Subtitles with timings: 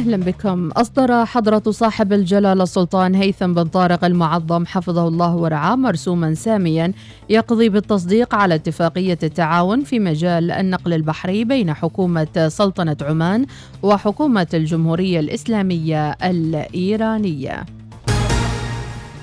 [0.00, 0.70] أهلا بكم.
[0.70, 6.92] أصدر حضرة صاحب الجلالة السلطان هيثم بن طارق المعظم حفظه الله ورعاه مرسوما ساميا
[7.28, 13.46] يقضي بالتصديق على اتفاقية التعاون في مجال النقل البحري بين حكومة سلطنة عمان
[13.82, 17.79] وحكومة الجمهورية الإسلامية الإيرانية.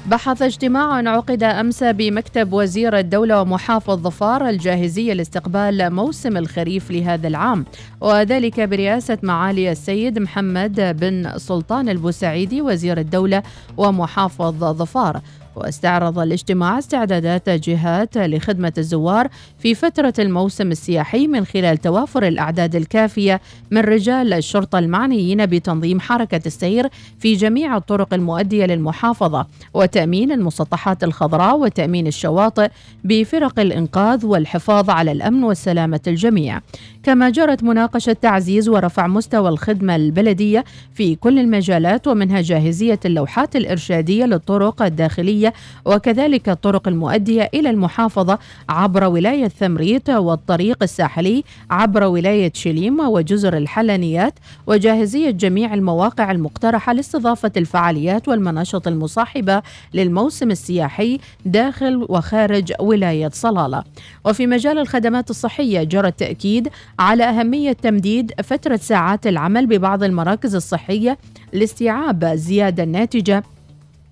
[0.08, 7.66] بحث اجتماع عقد أمس بمكتب وزير الدولة ومحافظ ظفار الجاهزية لاستقبال موسم الخريف لهذا العام
[8.02, 13.44] وذلك برئاسة معالي السيد محمد بن سلطان البوسعيدي وزير الدولة
[13.78, 15.22] ومحافظ ظفار.
[15.58, 19.28] واستعرض الاجتماع استعدادات جهات لخدمة الزوار
[19.60, 26.42] في فترة الموسم السياحي من خلال توافر الأعداد الكافية من رجال الشرطة المعنيين بتنظيم حركة
[26.46, 26.88] السير
[27.20, 32.70] في جميع الطرق المؤدية للمحافظة وتأمين المسطحات الخضراء وتأمين الشواطئ
[33.04, 36.62] بفرق الإنقاذ والحفاظ على الأمن والسلامة الجميع.
[37.08, 44.26] كما جرت مناقشة تعزيز ورفع مستوى الخدمة البلدية في كل المجالات ومنها جاهزية اللوحات الإرشادية
[44.26, 45.54] للطرق الداخلية
[45.86, 54.34] وكذلك الطرق المؤدية إلى المحافظة عبر ولاية ثمريت والطريق الساحلي عبر ولاية شليم وجزر الحلانيات
[54.68, 59.62] وجاهزية جميع المواقع المقترحة لاستضافة الفعاليات والمناشط المصاحبة
[59.94, 63.84] للموسم السياحي داخل وخارج ولاية صلالة.
[64.26, 66.70] وفي مجال الخدمات الصحية جرى التأكيد
[67.00, 71.18] على أهمية تمديد فترة ساعات العمل ببعض المراكز الصحية
[71.54, 73.44] لاستيعاب الزيادة الناتجة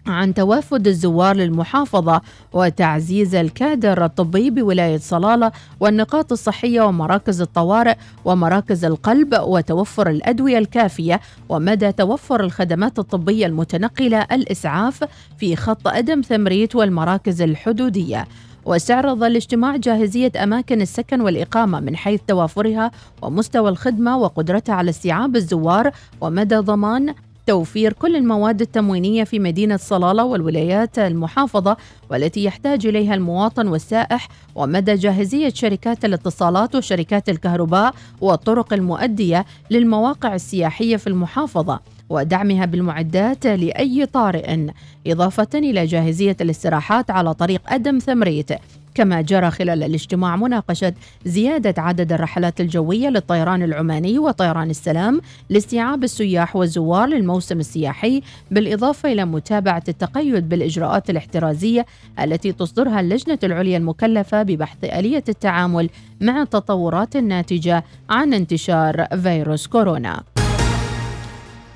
[0.07, 2.21] عن توافد الزوار للمحافظة
[2.53, 11.91] وتعزيز الكادر الطبي بولاية صلالة والنقاط الصحية ومراكز الطوارئ ومراكز القلب وتوفر الأدوية الكافية ومدى
[11.91, 15.03] توفر الخدمات الطبية المتنقلة الإسعاف
[15.37, 18.27] في خط أدم ثمريت والمراكز الحدودية.
[18.65, 22.91] واستعرض الاجتماع جاهزية أماكن السكن والإقامة من حيث توافرها
[23.21, 25.91] ومستوى الخدمة وقدرتها على استيعاب الزوار
[26.21, 27.13] ومدى ضمان
[27.47, 31.77] توفير كل المواد التموينية في مدينة صلالة والولايات المحافظة
[32.11, 40.97] والتي يحتاج إليها المواطن والسائح ومدى جاهزية شركات الاتصالات وشركات الكهرباء والطرق المؤدية للمواقع السياحية
[40.97, 41.79] في المحافظة.
[42.09, 44.67] ودعمها بالمعدات لأي طارئ
[45.07, 48.49] إضافة إلى جاهزية الاستراحات على طريق أدم ثمريت
[48.95, 50.93] كما جرى خلال الاجتماع مناقشة
[51.25, 58.21] زيادة عدد الرحلات الجوية للطيران العماني وطيران السلام لاستيعاب السياح والزوار للموسم السياحي
[58.51, 61.85] بالإضافة إلى متابعة التقيد بالإجراءات الاحترازية
[62.19, 65.89] التي تصدرها اللجنة العليا المكلفة ببحث آلية التعامل
[66.21, 70.34] مع التطورات الناتجة عن انتشار فيروس كورونا.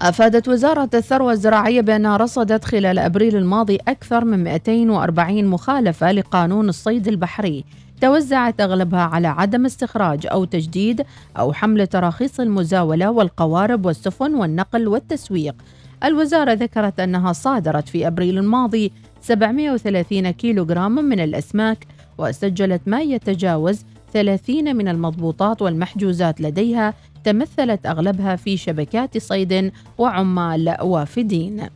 [0.02, 7.08] أفادت وزارة الثروة الزراعية بأنها رصدت خلال أبريل الماضي أكثر من 240 مخالفة لقانون الصيد
[7.08, 7.66] البحري
[8.02, 11.06] توزعت أغلبها على عدم استخراج أو تجديد
[11.38, 15.56] أو حمل تراخيص المزاولة والقوارب والسفن والنقل والتسويق.
[16.04, 21.88] الوزارة ذكرت أنها صادرت في أبريل الماضي 730 كيلوغراما من الأسماك
[22.18, 26.94] وسجلت ما يتجاوز 30 من المضبوطات والمحجوزات لديها
[27.24, 31.70] تمثلت أغلبها في شبكات صيد وعمال وافدين.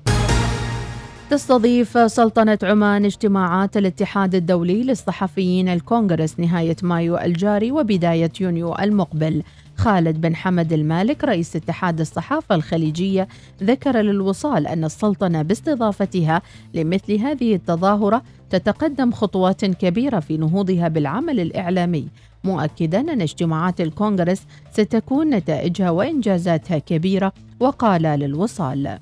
[1.29, 9.43] تستضيف سلطنة عمان اجتماعات الاتحاد الدولي للصحفيين الكونغرس نهاية مايو الجاري وبداية يونيو المقبل.
[9.77, 13.27] خالد بن حمد المالك رئيس اتحاد الصحافة الخليجية
[13.63, 16.41] ذكر للوصال أن السلطنة باستضافتها
[16.73, 18.21] لمثل هذه التظاهرة
[18.53, 22.07] تتقدم خطوات كبيرة في نهوضها بالعمل الإعلامي.
[22.43, 28.99] مؤكدا أن اجتماعات الكونغرس ستكون نتائجها وإنجازاتها كبيرة وقال للوصال.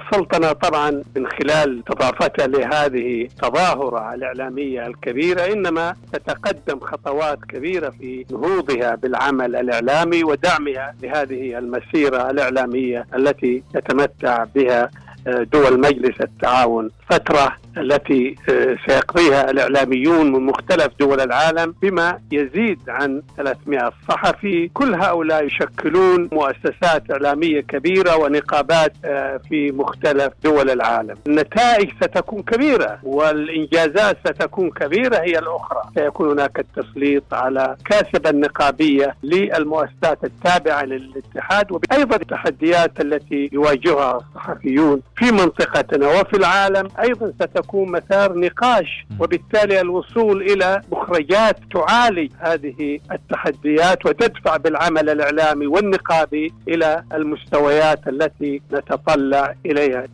[0.00, 8.94] السلطنة طبعا من خلال استضافتها لهذه التظاهرة الإعلامية الكبيرة إنما تتقدم خطوات كبيرة في نهوضها
[8.94, 14.90] بالعمل الإعلامي ودعمها لهذه المسيرة الإعلامية التي تتمتع بها
[15.26, 16.90] دول مجلس التعاون.
[17.10, 24.70] فترة التي آه، سيقضيها الإعلاميون من مختلف دول العالم بما يزيد عن 300 صحفي.
[24.74, 31.14] كل هؤلاء يشكلون مؤسسات إعلامية كبيرة ونقابات آه، في مختلف دول العالم.
[31.26, 35.82] النتائج ستكون كبيرة والإنجازات ستكون كبيرة هي الأخرى.
[35.94, 45.32] سيكون هناك التسليط على كاسب النقابية للمؤسسات التابعة للاتحاد وأيضا التحديات التي يواجهها الصحفيون في
[45.32, 46.88] منطقتنا وفي العالم.
[47.02, 56.52] أيضا ستكون مسار نقاش وبالتالي الوصول إلى مخرجات تعالج هذه التحديات وتدفع بالعمل الإعلامي والنقابي
[56.68, 60.06] إلى المستويات التي نتطلع إليها.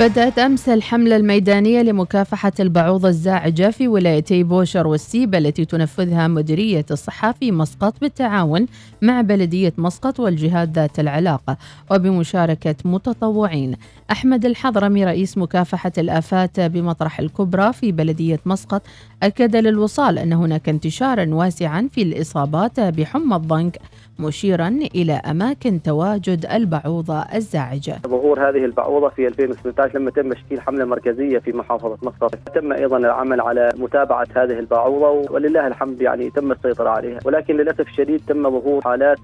[0.00, 7.32] بدأت أمس الحملة الميدانية لمكافحة البعوضة الزاعجة في ولايتي بوشر والسيبة التي تنفذها مديرية الصحة
[7.32, 8.66] في مسقط بالتعاون
[9.02, 11.56] مع بلدية مسقط والجهات ذات العلاقة
[11.90, 13.76] وبمشاركة متطوعين.
[14.10, 18.82] أحمد الحضرمي رئيس مكافحة الآفات بمطرح الكبرى في بلدية مسقط
[19.22, 23.78] أكد للوصال أن هناك انتشارا واسعا في الإصابات بحمى الضنك
[24.18, 27.96] مشيرا إلى أماكن تواجد البعوضة الزاعجة.
[28.06, 32.34] ظهور هذه البعوضة في 2018 لما تم تشكيل حملة مركزية في محافظة مسقط.
[32.34, 37.18] تم أيضا العمل على متابعة هذه البعوضة ولله الحمد يعني تم السيطرة عليها.
[37.24, 39.18] ولكن للأسف الشديد تم ظهور حالات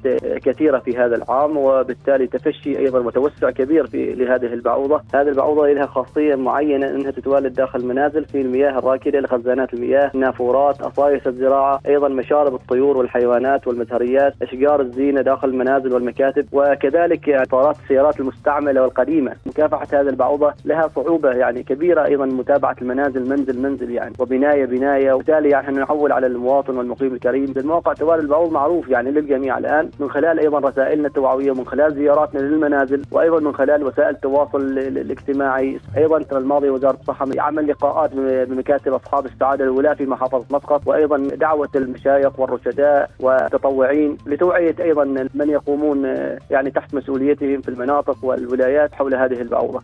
[0.44, 4.71] كثيرة في هذا العام وبالتالي تفشي أيضا وتوسع كبير في لهذه البعوضة.
[5.14, 10.80] هذه البعوضة لها خاصية معينة أنها تتوالد داخل المنازل في المياه الراكدة لخزانات المياه نافورات
[10.80, 18.20] أصايص الزراعة أيضا مشارب الطيور والحيوانات والمزهريات أشجار الزينة داخل المنازل والمكاتب وكذلك اطارات السيارات
[18.20, 19.32] المستعملة والقديمة.
[19.46, 25.12] مكافحة هذه البعوضة لها صعوبة يعني كبيرة أيضا متابعة المنازل منزل منزل يعني وبناية بناية.
[25.12, 27.54] وبالتالي يعني نحول على المواطن والمقيم الكريم.
[27.56, 32.40] الموقع توالي البعوض معروف يعني للجميع الآن من خلال أيضا رسائلنا التوعوية ومن خلال زياراتنا
[32.40, 35.80] للمنازل وأيضا من خلال وسائل التواصل الاجتماعي.
[35.96, 41.16] أيضا الفترة الماضية وزارة الصحة عمل لقاءات بمكاتب أصحاب السعادة الولاة في محافظة مسقط وأيضا
[41.18, 45.04] دعوة المشايخ والرشداء والتطوعين لتوعية أيضا
[45.34, 46.04] من يقومون
[46.50, 49.82] يعني تحت مسؤوليتهم في المناطق والولايات حول هذه البعوضة.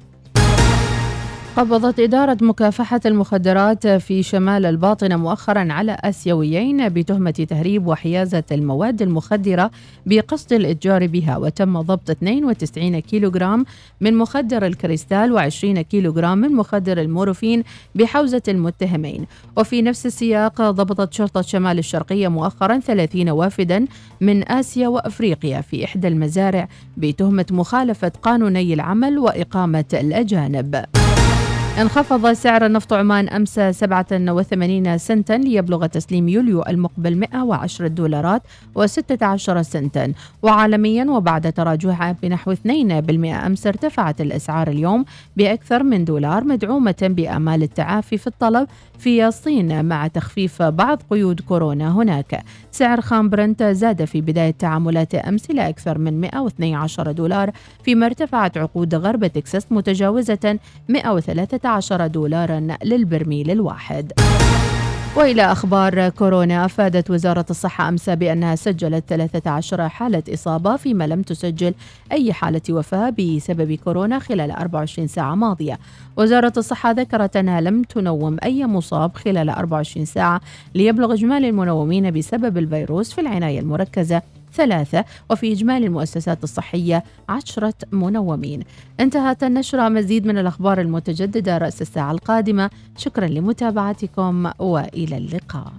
[1.56, 9.71] قبضت إدارة مكافحة المخدرات في شمال الباطنة مؤخرا على آسيويين بتهمة تهريب وحيازة المواد المخدرة
[10.06, 13.65] بقصد الإتجار بها وتم ضبط 92 كيلوغرام
[14.00, 17.65] من مخدر الكريستال و20 كيلوغرام من مخدر المورفين
[17.95, 19.27] بحوزة المتهمين.
[19.56, 23.87] وفي نفس السياق ضبطت شرطة شمال الشرقية مؤخرا 30 وافدا
[24.21, 30.85] من آسيا وأفريقيا في إحدى المزارع بتهمة مخالفة قانوني العمل وإقامة الأجانب.
[31.80, 38.42] انخفض سعر النفط عمان أمس 87 سنتا ليبلغ تسليم يوليو المقبل 110 دولارات
[38.78, 40.12] و16 سنتا.
[40.42, 42.58] وعالميا وبعد تراجعها بنحو 2%
[43.46, 45.04] أمس ارتفعت الأسعار اليوم
[45.36, 51.92] بأكثر من دولار مدعومة بآمال التعافي في الطلب في الصين مع تخفيف بعض قيود كورونا
[51.92, 52.44] هناك.
[52.70, 57.50] سعر خام برنت زاد في بداية تعاملات أمس إلى أكثر من 112 دولار
[57.85, 64.12] فيما ارتفعت عقود غرب تكساس متجاوزة 113 دولارا للبرميل الواحد.
[65.19, 71.75] وإلى أخبار كورونا أفادت وزارة الصحة أمس بأنها سجلت 13 حالة إصابة فيما لم تسجل
[72.12, 75.79] أي حالة وفاة بسبب كورونا خلال 24 ساعة ماضية.
[76.17, 80.41] وزارة الصحة ذكرت أنها لم تنوم أي مصاب خلال 24 ساعة
[80.75, 84.23] ليبلغ اجمالي المنومين بسبب الفيروس في العناية المركزة
[84.58, 88.62] ثلاثة وفي إجمالي المؤسسات الصحية عشرة منومين.
[89.00, 89.88] انتهت النشرة.
[89.88, 92.70] مزيد من الأخبار المتجددة رأس الساعة القادمة.
[92.96, 95.72] شكرا لمتابعتكم وإلى اللقاء.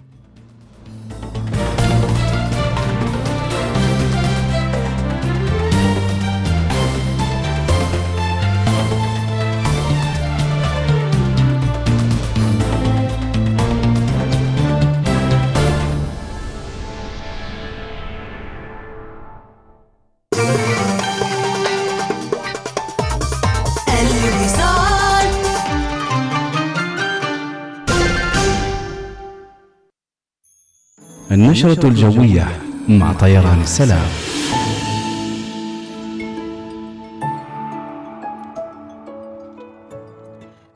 [31.32, 32.48] النشرة الجوية
[32.88, 34.08] مع طيران السلام.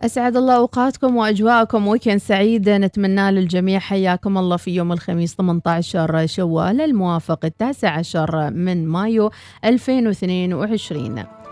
[0.04, 1.88] أسعد الله أوقاتكم وأجواءكم.
[1.88, 2.70] ويكند سعيد.
[2.70, 9.32] نتمنى للجميع حياكم الله في يوم الخميس 18 شوال الموافق التاسع عشر من مايو
[9.66, 11.43] 2022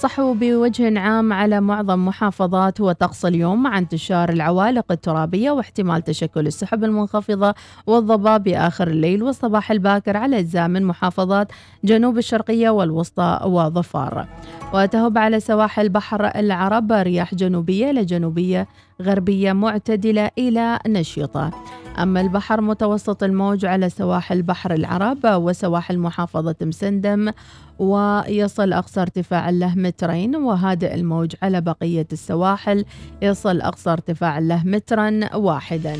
[0.00, 6.84] صحوا بوجه عام على معظم محافظات وطقس اليوم مع انتشار العوالق الترابية واحتمال تشكل السحب
[6.84, 7.54] المنخفضة
[7.86, 11.52] والضباب بآخر الليل والصباح الباكر على أجزاء من محافظات
[11.84, 14.26] جنوب الشرقية والوسطى وظفار.
[14.74, 18.68] وتهب على سواحل بحر العرب رياح جنوبية لجنوبية
[19.02, 21.50] غربية معتدلة إلى نشطة
[21.98, 27.32] أما البحر متوسط الموج على سواحل بحر العرب وسواحل محافظة مسندم
[27.78, 32.84] ويصل أقصى ارتفاع له مترين وهادئ الموج على بقية السواحل
[33.22, 35.96] يصل أقصى ارتفاع له مترا واحدا.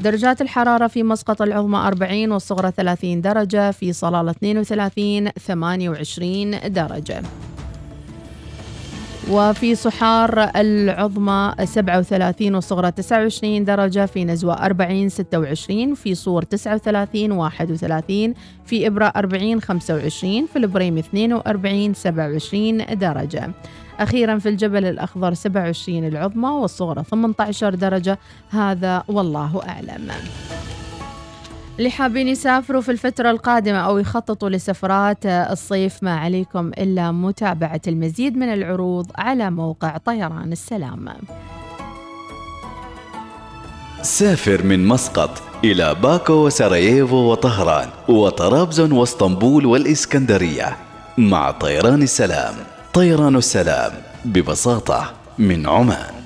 [0.00, 7.22] درجات الحرارة في مسقط العظمى 40 والصغرى 30 درجة في صلالة 32 28 درجة.
[9.30, 18.34] وفي صحار العظمى 37 والصغرى 29 درجة في نزوة 40 26 في صور 39 31
[18.64, 23.50] في إبرة 40 25 في البريم 42 27 درجة.
[24.00, 28.18] أخيرا في الجبل الأخضر 27 العظمى والصغرى 18 درجة.
[28.50, 30.10] هذا والله أعلم.
[31.78, 38.36] اللي حابين يسافروا في الفترة القادمة أو يخططوا لسفرات الصيف ما عليكم إلا متابعة المزيد
[38.36, 41.08] من العروض على موقع طيران السلام.
[44.02, 50.76] سافر من مسقط إلى باكو وسراييفو وطهران وطرابزون واسطنبول والإسكندرية
[51.18, 52.54] مع طيران السلام.
[52.94, 53.92] طيران السلام
[54.24, 56.17] ببساطة من عمان.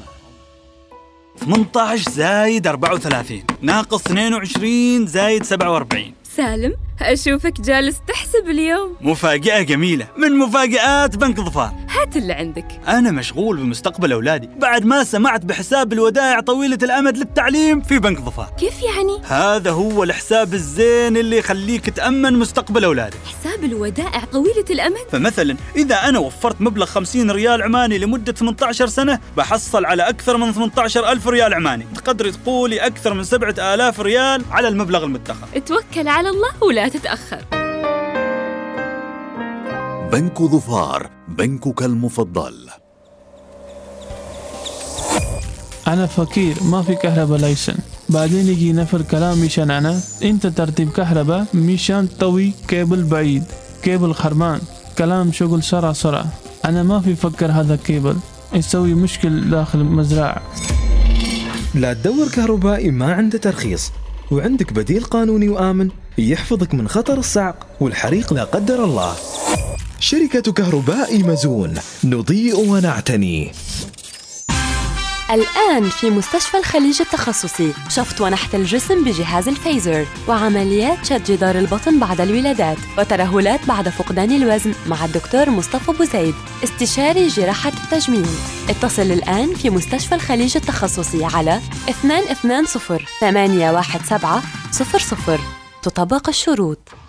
[1.47, 8.97] 18 زايد 34 ناقص 22 زايد 47 سالم أشوفك جالس تحسب اليوم.
[9.01, 11.73] مفاجأة جميلة من مفاجآت بنك ظفار.
[11.91, 12.67] هات اللي عندك.
[12.89, 14.49] أنا مشغول بمستقبل أولادي.
[14.59, 18.51] بعد ما سمعت بحساب الودائع طويلة الأمد للتعليم في بنك ظفار.
[18.59, 23.19] كيف يعني؟ هذا هو الحساب الزين اللي يخليك تأمن مستقبل أولادك.
[23.27, 29.19] حساب الودائع طويلة الأمد؟ فمثلا إذا أنا وفرت مبلغ 50 ريال عماني لمدة 18 سنة
[29.37, 31.87] بحصل على أكثر من 18 ألف ريال عماني.
[31.95, 35.49] تقدري تقولي أكثر من 7000 ريال على المبلغ المدخر.
[35.67, 37.45] توكل على الله ولا تتأخر.
[40.13, 42.69] بنك ظفار بنكك المفضل.
[45.89, 47.75] أنا فقير ما في كهرباء license
[48.09, 50.01] بعدين يجي نفر كلام مشان أنا.
[50.23, 53.45] أنت ترتيب كهرباء مشان طوي كيبل بعيد.
[53.83, 54.61] كيبل خربان
[54.99, 56.27] كلام شغل سرعة سرعة
[56.65, 58.17] أنا ما في فكر هذا كيبل.
[58.53, 60.43] يسوي مشكل داخل المزرعة.
[61.75, 63.93] لا تدور كهربائي ما عنده ترخيص.
[64.33, 69.15] وعندك بديل قانوني وآمن يحفظك من خطر الصعق والحريق لا قدر الله.
[70.01, 71.75] شركة كهرباء مزون
[72.05, 73.53] نضيء ونعتني.
[75.33, 77.73] الآن في مستشفى الخليج التخصصي.
[77.89, 84.75] شفط ونحت الجسم بجهاز الفيزر وعمليات شد جدار البطن بعد الولادات وترهلات بعد فقدان الوزن
[84.87, 86.35] مع الدكتور مصطفى بوزيد
[86.65, 88.27] استشاري جراحة التجميل.
[88.69, 91.61] اتصل الآن في مستشفى الخليج التخصصي على
[92.05, 94.41] 220 817
[94.73, 95.39] 00
[95.83, 97.02] تطبق الشروط.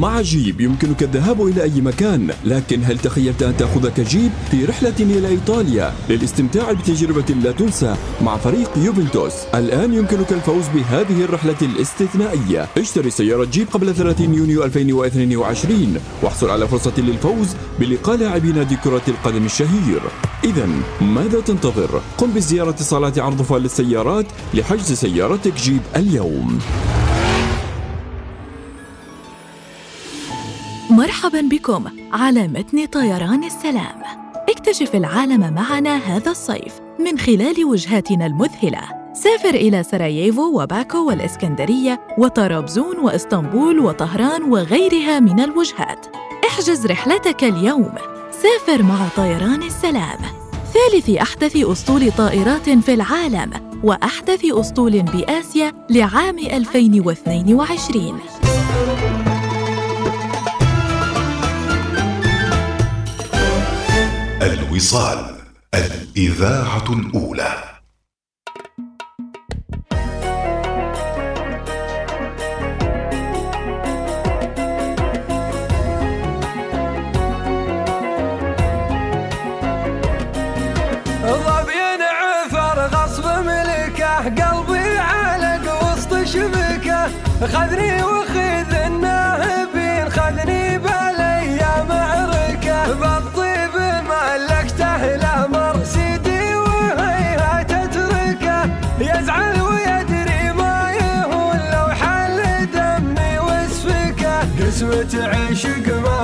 [0.00, 4.94] مع جيب يمكنك الذهاب إلى أي مكان لكن هل تخيلت أن تأخذك جيب في رحلة
[5.00, 9.32] إلى إيطاليا؟ للاستمتاع بتجربة لا تنسى مع فريق يوفنتوس.
[9.54, 12.68] الآن يمكنك الفوز بهذه الرحلة الاستثنائية.
[12.78, 17.48] اشتري سيارة جيب قبل 30 يونيو 2022 واحصل على فرصة للفوز
[17.80, 20.00] بلقاء لاعبي نادي كرة القدم الشهير.
[20.44, 20.68] إذا
[21.00, 26.58] ماذا تنتظر؟ قم بزيارة صالات عرض للسيارات لحجز سيارتك جيب اليوم.
[30.96, 31.84] مرحبا بكم.
[32.12, 34.02] على متن طيران السلام.
[34.48, 38.80] اكتشف العالم معنا هذا الصيف من خلال وجهاتنا المذهلة.
[39.12, 46.06] سافر إلى سراييفو وباكو والإسكندرية وطرابزون وإسطنبول وطهران وغيرها من الوجهات.
[46.46, 47.94] احجز رحلتك اليوم.
[48.30, 50.18] سافر مع طيران السلام.
[50.74, 53.50] ثالث أحدث أسطول طائرات في العالم
[53.82, 58.20] وأحدث أسطول بآسيا لعام 2022
[64.76, 65.36] الوصال
[65.74, 67.54] الإذاعة الأولى.
[81.26, 82.76] ظبي عفر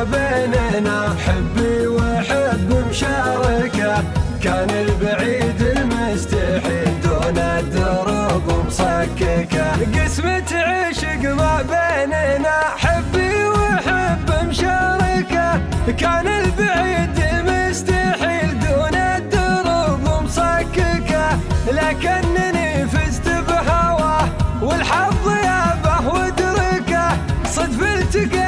[0.05, 4.05] بيننا حبي وحب مشاركة.
[4.43, 15.61] كان البعيد المستحيل دون الدروب مصككه قسمة عشق ما بيننا حبي وحب مشاركة.
[16.01, 17.19] كان البعيد
[17.49, 21.39] مستحيل دون الدروب مصككه
[21.73, 24.29] لكنني فزت بهواه
[24.63, 27.07] والحظ يابه وادركه.
[27.45, 28.42] صدف يا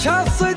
[0.00, 0.54] 掐碎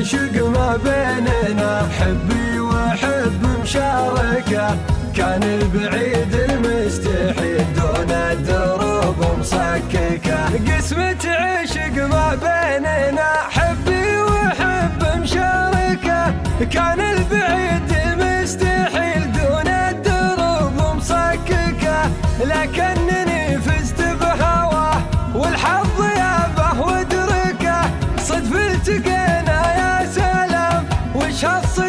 [0.00, 4.76] عشق ما بيننا حبي وحب مشاركة.
[5.16, 16.34] كان البعيد المستحيل دون الدروب مصككة قسمة عشق ما بيننا حبي وحب مشاركة.
[16.72, 22.10] كان البعيد المستحيل دون الدروب مصككة
[22.44, 23.05] لكنني
[31.36, 31.85] 恰似。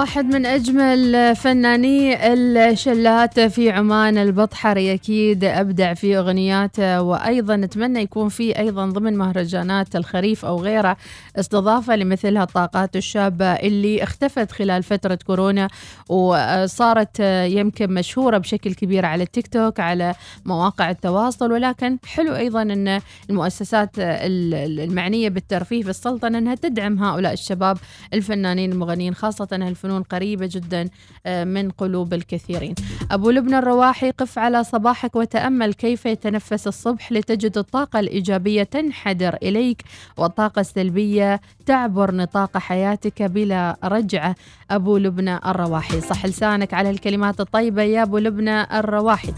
[0.00, 8.28] واحد من أجمل فناني الشلات في عمان البطحري أكيد أبدع في أغنياته وأيضا نتمنى يكون
[8.28, 10.96] في أيضا ضمن مهرجانات الخريف أو غيره
[11.36, 15.68] استضافة لمثل هالطاقات الشابة اللي اختفت خلال فترة كورونا
[16.08, 20.14] وصارت يمكن مشهورة بشكل كبير على التيك توك على
[20.44, 21.52] مواقع التواصل.
[21.52, 27.78] ولكن حلو أيضا أن المؤسسات المعنية بالترفيه في السلطنة أنها تدعم هؤلاء الشباب
[28.14, 29.48] الفنانين المغنيين خاصة
[29.90, 30.88] الفنون قريبة جدا
[31.26, 32.74] من قلوب الكثيرين.
[33.10, 39.82] أبو لبنى الرواحي قف على صباحك وتأمل كيف يتنفس الصبح لتجد الطاقة الإيجابية تنحدر إليك
[40.16, 44.34] والطاقة السلبية تعبر نطاق حياتك بلا رجعة.
[44.70, 49.32] أبو لبنى الرواحي صح لسانك على الكلمات الطيبة يا أبو لبنى الرواحي.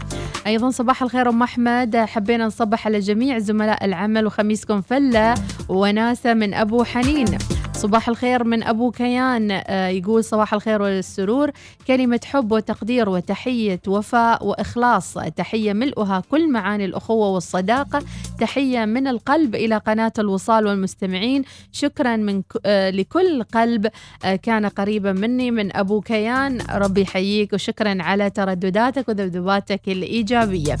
[0.47, 5.33] أيضا صباح الخير أم أحمد حبينا نصبح على جميع زملاء العمل وخميسكم فلة
[5.69, 7.37] وناسة من أبو حنين.
[7.73, 11.51] صباح الخير من أبو كيان آه، يقول صباح الخير والسرور.
[11.87, 18.03] كلمة حب وتقدير وتحية وفاء وإخلاص تحية ملؤها كل معاني الأخوة والصداقة
[18.39, 21.43] تحية من القلب إلى قناة الوصال والمستمعين.
[21.71, 23.87] شكرا من آه، لكل قلب
[24.25, 26.61] آه، كان قريبا مني من أبو كيان.
[26.71, 30.77] ربي يحييك وشكرا على تردداتك وذبذباتك الإيجابية.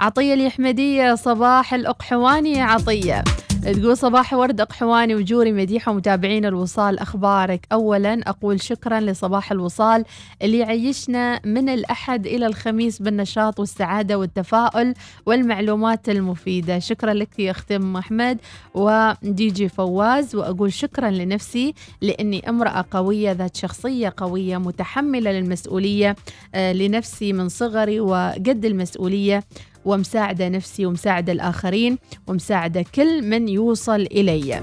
[0.00, 3.24] عطية اليحمدية صباح الأقحواني يا عطية.
[3.62, 7.66] تقول صباح ورد أقحواني وجوري مديحة ومتابعين الوصال أخبارك.
[7.72, 10.04] أولا أقول شكرا لصباح الوصال
[10.42, 14.94] اللي يعيشنا من الأحد إلى الخميس بالنشاط والسعادة والتفاؤل
[15.26, 16.78] والمعلومات المفيدة.
[16.78, 18.38] شكرا لك يا أختي أم أحمد
[18.74, 26.16] ودي جي فواز وأقول شكرا لنفسي لأني امرأة قوية ذات شخصية قوية متحملة للمسؤولية
[26.54, 29.44] آه، لنفسي من صغري وقد المسؤولية
[29.88, 34.62] ومساعدة نفسي ومساعدة الآخرين ومساعدة كل من يوصل إلي.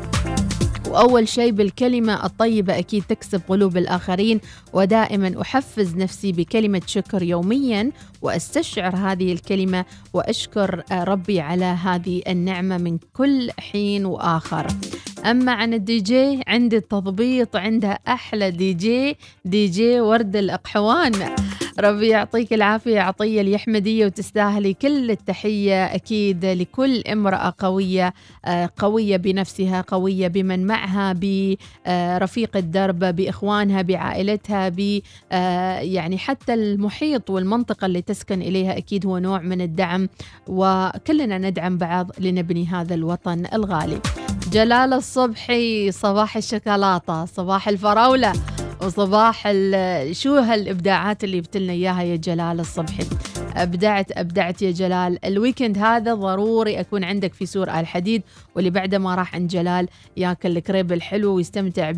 [0.89, 4.39] وأول شيء بالكلمة الطيبة أكيد تكسب قلوب الآخرين
[4.73, 12.97] ودائما أحفز نفسي بكلمة شكر يوميا وأستشعر هذه الكلمة وأشكر ربي على هذه النعمة من
[13.13, 14.67] كل حين وآخر.
[15.25, 21.35] أما عن الدي جي عندي التضبيط عندها أحلى DJ DJ ورد الأقحوان.
[21.79, 28.13] ربي يعطيك العافية عطية اليحمدية وتستاهلي كل التحية أكيد لكل امرأة قوية
[28.45, 37.29] آه، قوية بنفسها قوية بمن معها برفيق الدرب بإخوانها بعائلتها ب آه، يعني حتى المحيط
[37.29, 40.09] والمنطقة اللي تسكن إليها أكيد هو نوع من الدعم.
[40.47, 43.99] وكلنا ندعم بعض لنبني هذا الوطن الغالي.
[44.51, 48.33] جلال الصبحي صباح الشوكولاتة صباح الفراولة.
[48.85, 49.51] وصباح
[50.11, 53.03] شو هالإبداعات اللي جبت لنا إياها يا جلال الصبحي
[53.55, 55.25] ابدعت أبدعت يا جلال.
[55.25, 58.21] ال weekend هذا ضروري أكون عندك في سور آل حديد.
[58.55, 59.87] واللي بعده ما راح عند جلال
[60.17, 61.91] ياكل الكريب الحلو ويستمتع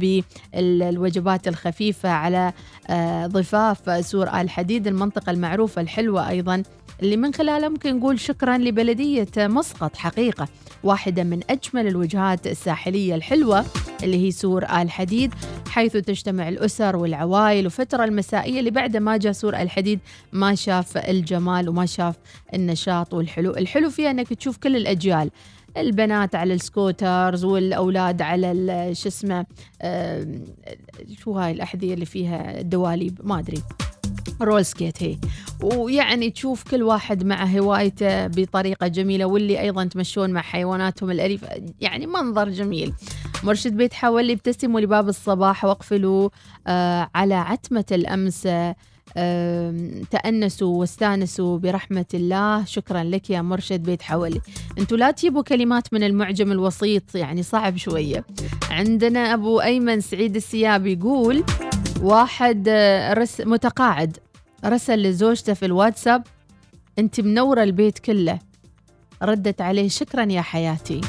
[0.54, 2.54] بالوجبات الخفيفة على
[2.89, 6.63] آه، ضفاف سور آل حديد المنطقة المعروفة الحلوة أيضا
[7.04, 10.48] اللي من خلالها ممكن نقول شكرا لبلدية مسقط حقيقة
[10.84, 13.65] واحدة من أجمل الوجهات الساحلية الحلوة
[14.04, 15.34] اللي هي سور آل حديد
[15.70, 20.00] حيث تجتمع الأسر والعوائل وفترة المسائية اللي بعد ما جاء سور آل حديد
[20.34, 22.15] ما شاف الجمال وما شاف
[22.54, 25.30] النشاط والحلو الحلو فيها أنك تشوف كل الأجيال.
[25.81, 29.45] البنات على ال scooters والأولاد على شو اسمه
[31.23, 33.63] شو هاي الأحذية اللي فيها دواليب ما أدري.
[34.41, 35.17] roller skate هي.
[35.63, 41.47] ويعني تشوف كل واحد مع هوايته بطريقة جميلة واللي أيضا تمشون مع حيواناتهم الأليفة
[41.81, 42.93] يعني منظر جميل.
[43.43, 46.29] مرشد بيت حولي ابتسموا لباب الصباح واقفلوا
[46.67, 48.47] آه على عتمة الأمس.
[50.12, 52.65] تأنسوا واستانسوا برحمة الله.
[52.65, 54.41] شكرا لك يا مرشد بيت حولي.
[54.77, 58.25] أنتوا لا تجيبوا كلمات من المعجم الوسيط يعني صعب شوية.
[58.71, 61.43] عندنا أبو أيمن سعيد السياب يقول
[62.01, 64.17] واحد آه، رس متقاعد
[64.65, 66.23] رسل لزوجته في الواتساب
[66.99, 68.39] أنت منورة البيت كله.
[69.23, 71.01] ردت عليه شكرا يا حياتي.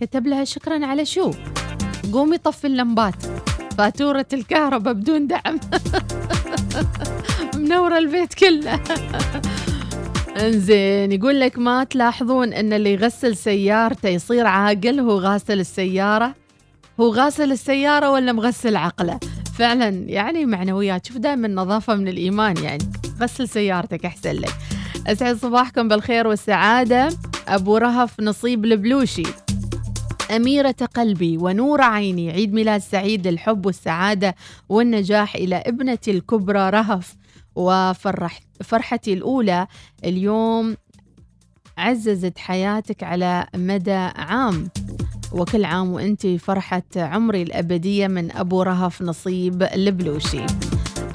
[0.00, 1.30] كتب لها شكرا على شو؟
[2.12, 3.22] قومي طفي اللمبات.
[3.78, 5.60] فاتورة الكهرباء بدون دعم.
[7.54, 8.80] منورة البيت كله.
[10.40, 16.34] انزين يقول لك ما تلاحظون إن اللي يغسل سيارته يصير عاقل؟ هو غاسل السيارة؟
[17.00, 19.20] هو غاسل السيارة ولا مغسل عقله؟
[19.58, 21.06] فعلا يعني معنويات.
[21.06, 22.84] شوف دائما النظافة من الإيمان يعني
[23.20, 24.54] غسل سيارتك أحسن لك.
[25.06, 27.08] أسعد صباحكم بالخير والسعادة.
[27.48, 29.22] أبو رهف نصيب البلوشي.
[30.30, 32.30] أميرة قلبي ونور عيني.
[32.30, 34.34] عيد ميلاد سعيد للحب والسعادة
[34.68, 37.14] والنجاح إلى ابنتي الكبرى رهف.
[37.56, 39.66] وفرح فرحتي الأولى
[40.04, 40.76] اليوم
[41.78, 44.68] عززت حياتك على مدى عام.
[45.32, 50.46] وكل عام وأنت فرحة عمري الأبدية من أبو رهف نصيب البلوشي.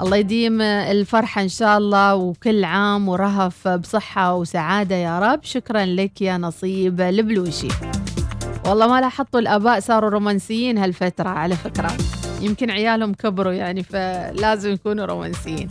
[0.02, 5.44] الله يديم الفرحة إن شاء الله وكل عام ورهف بصحة وسعادة يا رب.
[5.44, 7.68] شكرا لك يا نصيب البلوشي.
[8.66, 11.96] والله ما لاحظتوا الآباء صاروا رومانسيين هالفترة على فكرة.
[12.40, 15.68] يمكن عيالهم كبروا يعني فلازم يكونوا رومانسيين.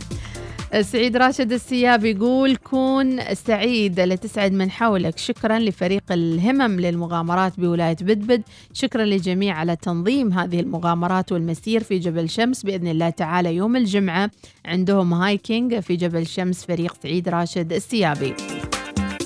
[0.80, 5.18] سعيد راشد السياب يقول كون سعيد لتسعد من حولك.
[5.18, 8.42] شكرا لفريق الهمم للمغامرات بولاية بدبد.
[8.72, 12.62] شكرا للجميع على تنظيم هذه المغامرات والمسير في جبل شمس.
[12.62, 14.30] بإذن الله تعالى يوم الجمعة
[14.64, 18.34] عندهم هايكينج في جبل شمس فريق سعيد راشد السيابي.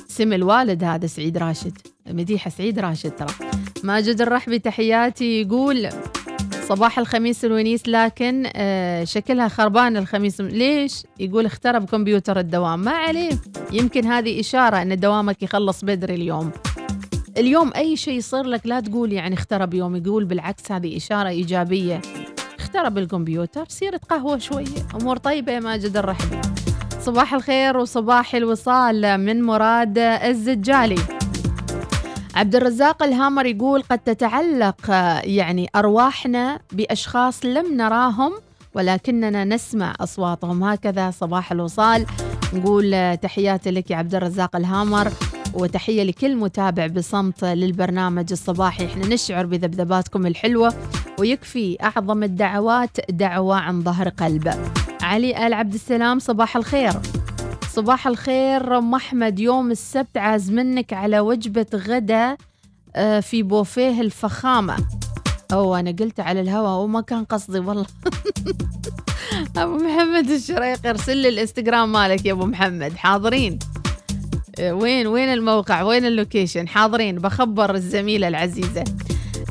[0.08, 1.93] سم الوالد هذا سعيد راشد.
[2.06, 3.34] مديحة سعيد راشد ترى.
[3.82, 5.88] ماجد الرحبي تحياتي يقول
[6.68, 10.40] صباح الخميس الونيس لكن آه شكلها خربان الخميس.
[10.40, 12.80] ليش؟ يقول اخترب كمبيوتر الدوام.
[12.80, 13.30] ما عليه
[13.72, 16.50] يمكن هذه إشارة أن دوامك يخلص بدري اليوم.
[17.36, 22.00] اليوم أي شيء يصير لك لا تقول يعني اخترب يوم يقول بالعكس هذه إشارة إيجابية.
[22.58, 24.86] اخترب الكمبيوتر سير تقهوى شوية.
[24.94, 26.40] أمور طيبة يا ماجد الرحبي.
[27.00, 30.98] صباح الخير وصباح الوصال من مراد الزجالي.
[32.34, 34.90] عبد الرزاق الهامر يقول قد تتعلق
[35.24, 38.32] يعني أرواحنا بأشخاص لم نراهم
[38.74, 40.64] ولكننا نسمع أصواتهم.
[40.64, 42.06] هكذا صباح الوصال.
[42.54, 45.12] نقول تحياتي لك يا عبد الرزاق الهامر
[45.54, 48.86] وتحية لكل متابع بصمت للبرنامج الصباحي.
[48.86, 50.74] إحنا نشعر بذبذباتكم الحلوة
[51.18, 54.54] ويكفي أعظم الدعوات دعوة عن ظهر قلب.
[55.02, 56.92] علي آل عبد السلام صباح الخير.
[57.74, 59.38] صباح الخير ام أحمد.
[59.38, 62.36] يوم السبت عازمنك على وجبة غدا
[62.96, 64.76] آه، في بوفيه الفخامة.
[65.52, 67.86] أو أنا قلت على الهواء وما كان قصدي والله.
[69.56, 72.96] أبو محمد الشريق ارسل لي الإنستغرام مالك يا أبو محمد.
[72.96, 73.58] حاضرين؟
[74.58, 77.18] آه، وين وين الموقع؟ وين ال location؟ حاضرين.
[77.18, 78.84] بخبر الزميلة العزيزة.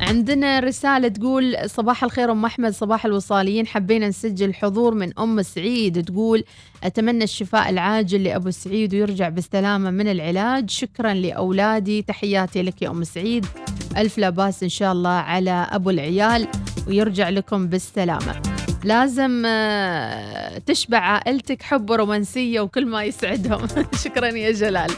[0.07, 3.67] عندنا رسالة تقول صباح الخير أم أحمد صباح الوصاليين.
[3.67, 6.43] حبينا نسجل حضور من أم سعيد تقول
[6.83, 10.69] أتمنى الشفاء العاجل لأبو سعيد ويرجع بالسلامة من العلاج.
[10.69, 12.01] شكرا لأولادي.
[12.01, 13.45] تحياتي لك يا أم سعيد.
[13.97, 16.47] ألف لا باس إن شاء الله على أبو العيال
[16.87, 18.41] ويرجع لكم بالسلامة.
[18.83, 23.67] لازم آه، تشبع عائلتك حب ورومانسية وكل ما يسعدهم.
[24.03, 24.89] شكرا يا جلال.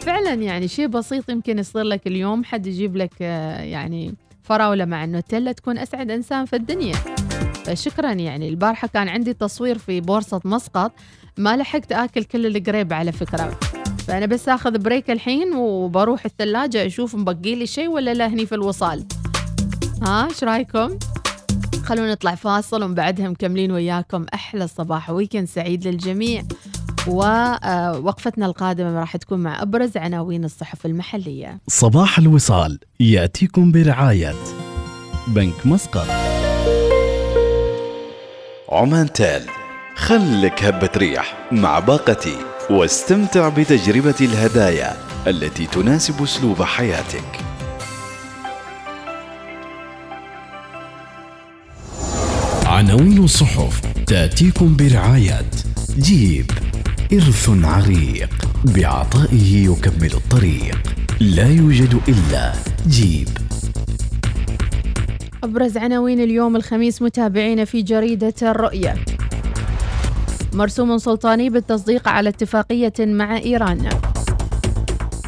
[0.00, 2.44] فعلا يعني شيء بسيط يمكن يصير لك اليوم.
[2.44, 6.94] حد يجيب لك آه، يعني فراولة مع النوتيلا تكون أسعد إنسان في الدنيا.
[7.64, 8.48] فشكرا يعني.
[8.48, 10.92] البارحة كان عندي تصوير في بورصة مسقط
[11.36, 13.58] ما لحقت آكل كل الكريب على فكرة.
[14.08, 18.54] فأنا بس آخذ break الحين وبروح الثلاجة أشوف مبقي لي شيء ولا لا هني في
[18.54, 19.04] الوصال.
[20.02, 20.98] ها إيش رأيكم؟
[21.84, 24.26] خلونا نطلع فاصل ومن بعدها مكملين وياكم.
[24.34, 26.42] أحلى صباح weekend سعيد للجميع.
[27.08, 31.58] ووقفتنا القادمة راح تكون مع أبرز عناوين الصحف المحلية.
[31.68, 34.34] صباح الوصال يأتيكم برعاية
[35.28, 36.06] بنك مسقط.
[38.72, 39.42] عمان تال
[39.96, 42.36] خلك هبة ريح مع باقتي
[42.70, 47.40] واستمتع بتجربة الهدايا التي تناسب أسلوب حياتك.
[52.66, 55.50] عناوين الصحف تأتيكم برعاية
[55.98, 56.50] جيب.
[57.14, 58.30] إرث عريق
[58.64, 60.78] بعطائه يكمل الطريق.
[61.20, 62.52] لا يوجد إلا
[62.88, 63.28] جيب.
[65.44, 68.94] أبرز عناوين اليوم الخميس متابعين في جريدة الرؤية.
[70.52, 73.88] مرسوم سلطاني بالتصديق على اتفاقية مع إيران.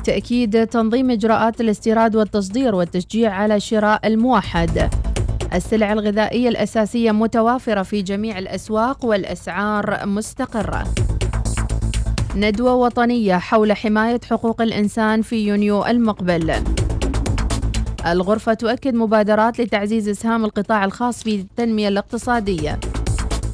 [0.04, 4.90] تأكيد تنظيم إجراءات الاستيراد والتصدير والتشجيع على شراء الموحد.
[5.54, 10.84] السلع الغذائية الأساسية متوافرة في جميع الأسواق والأسعار مستقرة.
[12.36, 16.54] ندوة وطنية حول حماية حقوق الإنسان في يونيو المقبل.
[18.06, 22.80] الغرفة تؤكد مبادرات لتعزيز إسهام القطاع الخاص في التنمية الاقتصادية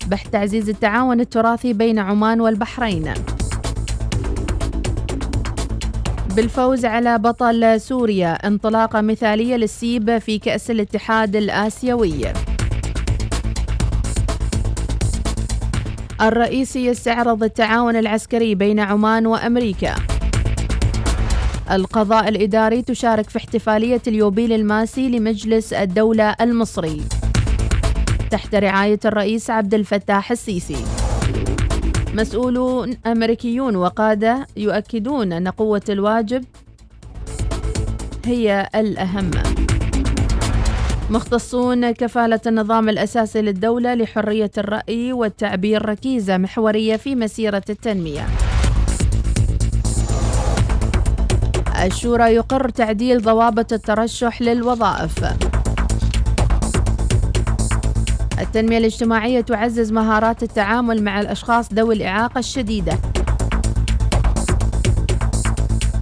[0.06, 3.14] بحث تعزيز التعاون التراثي بين عمان والبحرين.
[6.36, 12.32] بالفوز على بطل سوريا انطلاقة مثالية للسيب في كأس الاتحاد الآسيوي.
[16.22, 19.94] الرئيس يستعرض التعاون العسكري بين عمان وأمريكا.
[21.70, 27.02] القضاء الإداري تشارك في احتفالية اليوبيل الماسي لمجلس الدولة المصري.
[28.30, 30.84] تحت رعاية الرئيس عبد الفتاح السيسي.
[32.14, 36.44] مسؤولون أمريكيون وقادة يؤكدون أن قوة الواجب
[38.24, 39.30] هي الأهم.
[41.12, 48.26] مختصون كفالة النظام الأساسي للدولة لحرية الرأي والتعبير ركيزة محورية في مسيرة التنمية.
[51.84, 55.24] الشورى يقر تعديل ضوابط الترشح للوظائف.
[58.40, 62.98] التنمية الاجتماعية تعزز مهارات التعامل مع الأشخاص ذوي الإعاقة الشديدة.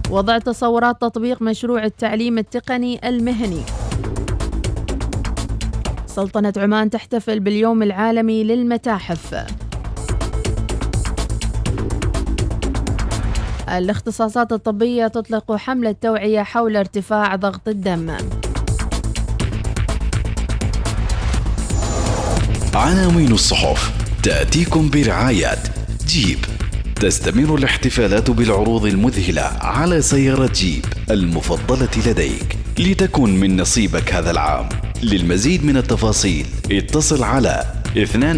[0.09, 3.63] وضع تصورات تطبيق مشروع التعليم التقني المهني.
[6.15, 9.45] سلطنة عمان تحتفل باليوم العالمي للمتاحف.
[13.69, 18.17] الاختصاصات الطبية تطلق حملة توعية حول ارتفاع ضغط الدم.
[22.73, 23.91] عناوين الصحف
[24.23, 25.57] تأتيكم برعاية
[26.07, 26.37] جيب.
[26.95, 32.60] تستمر الاحتفالات بالعروض المذهلة على سيارة جيب المفضلة لديك.
[32.81, 34.69] لتكن من نصيبك هذا العام.
[35.03, 37.63] للمزيد من التفاصيل اتصل على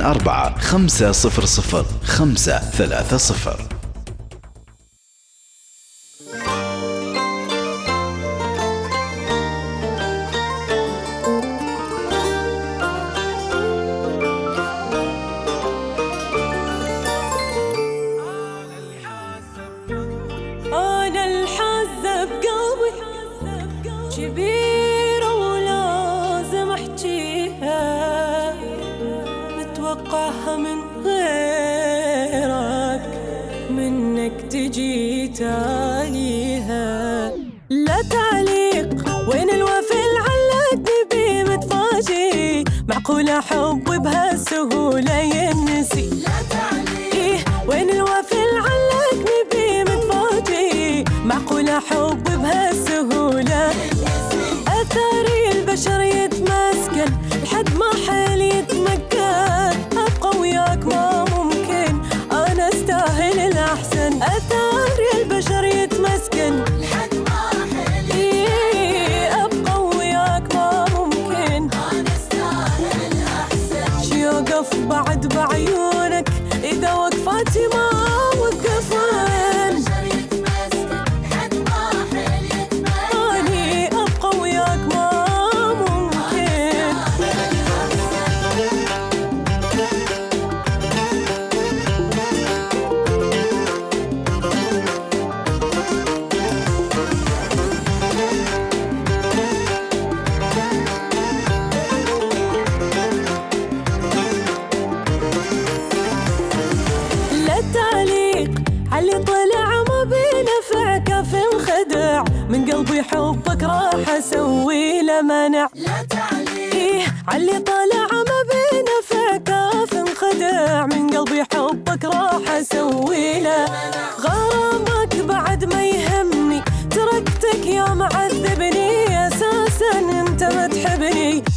[0.01, 3.72] 24 500 530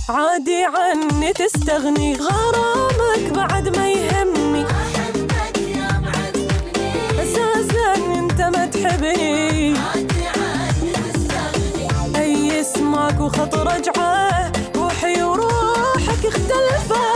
[0.08, 2.16] عادي عني تستغني.
[2.16, 4.66] غرامك بعد ما يهمني.
[7.22, 9.74] أساسا أنت ما تحبني.
[12.16, 17.15] أي اسمك وخط رجعه روحي وروحك اختلفان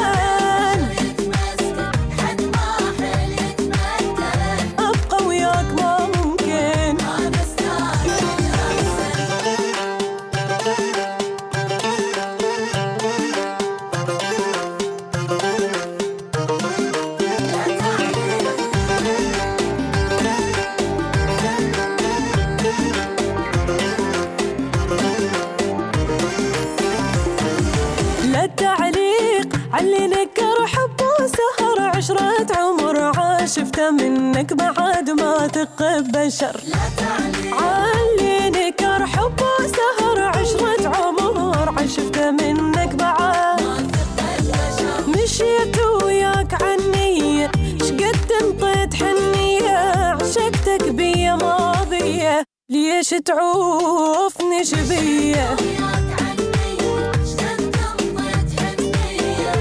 [53.20, 55.56] عشقتك بيا تعوفني شبيه.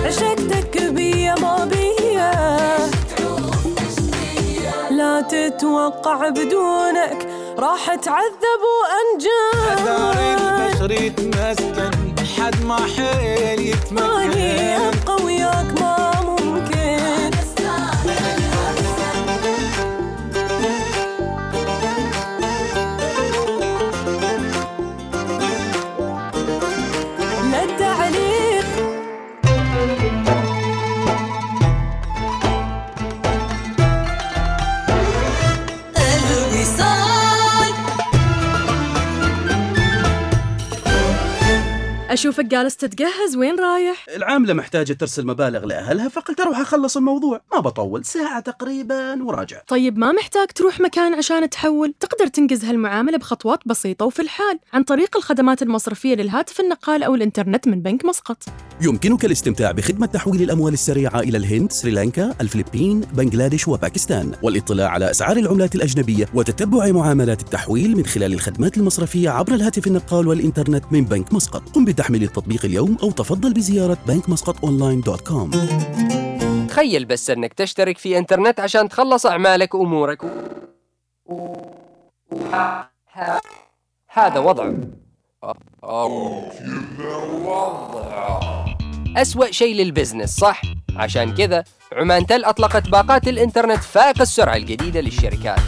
[0.05, 2.31] عشقتك بيا ما بيا.
[4.91, 8.61] لا تتوقع بدونك راح أتعذب
[9.73, 11.91] اثار وانجان البشر يتمسكن
[12.37, 15.98] حد ما حيل ماني يتمكن أبقى وياك ما
[42.09, 47.41] أشوفك جالس تتجهز وين رايح؟ العاملة محتاجة ترسل مبالغ لأهلها فقلت أروح أخلص الموضوع.
[47.53, 49.61] ما بطول ساعة تقريبا وراجع.
[49.67, 54.59] طيب ما محتاج تروح مكان عشان تحول؟ تقدر تنجز هالمعاملة بخطوات بسيطة وفي الحال.
[54.73, 58.37] عن طريق الخدمات المصرفية للهاتف النقال أو الإنترنت من بنك مسقط.
[58.81, 64.31] يمكنك الاستمتاع بخدمة تحويل الأموال السريعة إلى الهند، سريلانكا، الفلبين، بنغلاديش وباكستان.
[64.43, 70.27] والاطلاع على أسعار العملات الأجنبية وتتبع معاملات التحويل من خلال الخدمات المصرفية عبر الهاتف النقال
[70.27, 71.69] والإنترنت من بنك مسقط.
[71.69, 75.51] قم بتحميل التطبيق اليوم أو تفضل بزيارة بنك مسقط دوت كوم
[76.69, 80.21] تخيل بس إنك تشترك في إنترنت عشان تخلص أعمالك وأمورك.
[84.07, 84.71] هذا وضع.
[89.17, 90.61] أسوأ شيء لل business صح؟
[90.95, 95.59] عشان كذا عمان تل أطلقت باقات الإنترنت فائق السرعة الجديدة للشركات.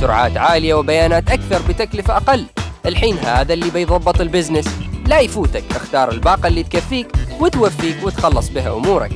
[0.00, 2.46] سرعات عالية وبيانات أكثر بتكلفة أقل.
[2.86, 4.89] الحين هذا اللي بيضبط ال business.
[5.10, 7.06] لا يفوتك اختار الباقة اللي تكفيك
[7.40, 9.12] وتوفيك وتخلص بها أمورك.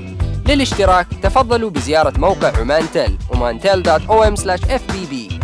[0.49, 5.44] للاشتراك تفضلوا بزيارة موقع عمان تل omantel.om/fbb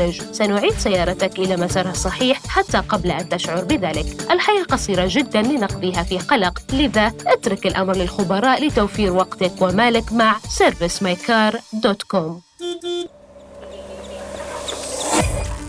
[0.31, 4.05] سنعيد سيارتك إلى مسارها الصحيح حتى قبل أن تشعر بذلك.
[4.31, 6.61] الحياة قصيرة جدا لنقضيها في قلق.
[6.73, 12.31] لذا اترك الأمر للخبراء لتوفير وقتك ومالك مع servicemycar.com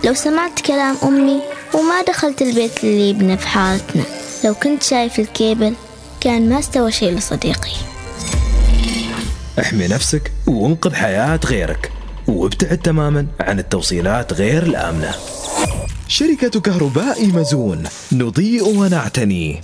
[0.05, 1.41] لو سمعت كلام أمي
[1.75, 4.03] وما دخلت البيت اللي يبنى في حارتنا
[4.45, 5.75] لو كنت شايف الكيبل
[6.21, 7.73] كان ما استوى شيء لصديقي.
[9.59, 11.93] احمي نفسك وانقذ حياة غيرك.
[12.33, 15.15] وابتعد تماما عن التوصيلات غير الآمنة.
[16.09, 19.61] شركة كهرباء مزون نضيء ونعتني.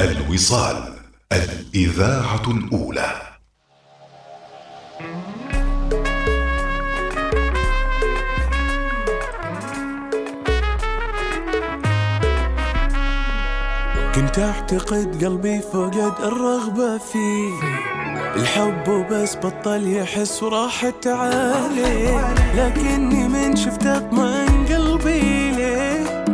[0.00, 0.94] الوصال
[1.32, 3.33] الإذاعة الأولى.
[14.16, 17.50] كنت أعتقد قلبي فقد الرغبة فيه.
[18.36, 26.24] الحب وبس بطل يحس وراحت عليه لكني من شفت أطمئن قلبي ليه؟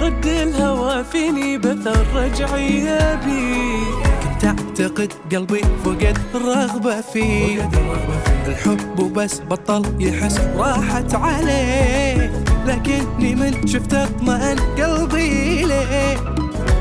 [0.00, 2.84] رد الهوى فيني بثر رجعي
[3.24, 7.70] بيه كنت أعتقد قلبي فقد الرغبة فيه.
[8.46, 15.64] الحب وبس بطل يحس وراحت عليه لكني من شفت أطمئن قلبي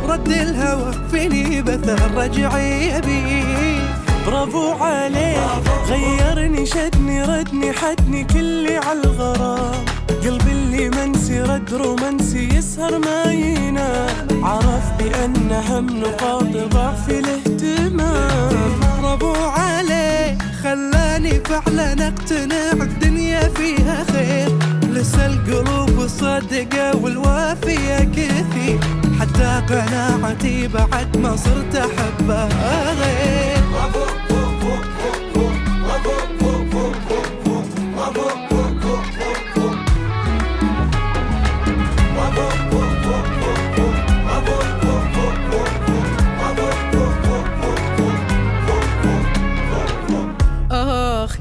[0.10, 3.80] رد الهوى فيني بثر رجعي بيه
[4.26, 9.86] برافو عليه غيرني شدني ردني حدني كلي على الغرام
[10.24, 14.46] قلبي اللي منسي رد رومانسي يسهر ما ينام.
[14.46, 18.80] عرف بأن هم نقاط ضعفي الاهتمام.
[19.02, 24.50] برافو عليه خلاني فعلا أقتنع الدنيا فيها خير.
[24.90, 28.80] لسه القلوب الصادقة والوافية كثير.
[29.20, 34.19] حتى قناعتي بعد ما صرت أحبها غير.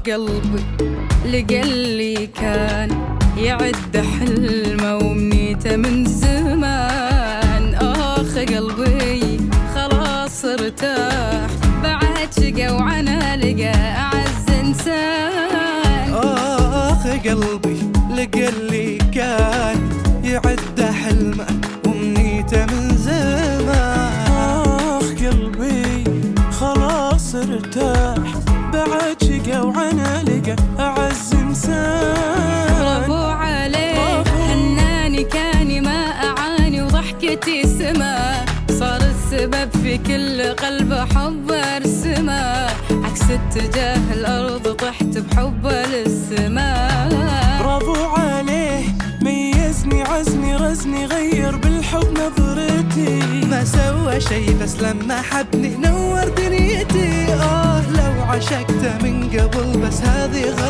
[0.07, 0.63] قلبي
[1.25, 2.89] لقلي كان
[3.37, 7.75] يعد حلمه ومنيته من زمان.
[7.75, 9.39] آخ قلبي
[9.75, 11.49] خلاص ارتاح.
[11.83, 16.13] بعد شقى وعنا لقى أعز إنسان.
[16.13, 17.79] آخ قلبي
[18.17, 19.77] لقلي كان
[20.23, 21.47] يعد حلمه
[21.85, 24.31] ومنيته من زمان.
[24.31, 26.03] آخ قلبي
[26.51, 28.18] خلاص ارتاح.
[37.79, 38.45] سما
[38.79, 47.09] صار السبب في كل قلب حب ارسمه عكس اتجاه الأرض طحت بحبه للسماء
[47.59, 48.83] برافو عليه
[49.21, 53.19] ميزني عزني رزني غير بالحب نظرتي.
[53.51, 57.33] ما سوى شي بس لما حبني نور دنيتي.
[57.33, 60.68] آه لو عشقته من قبل بس هذه غلطتي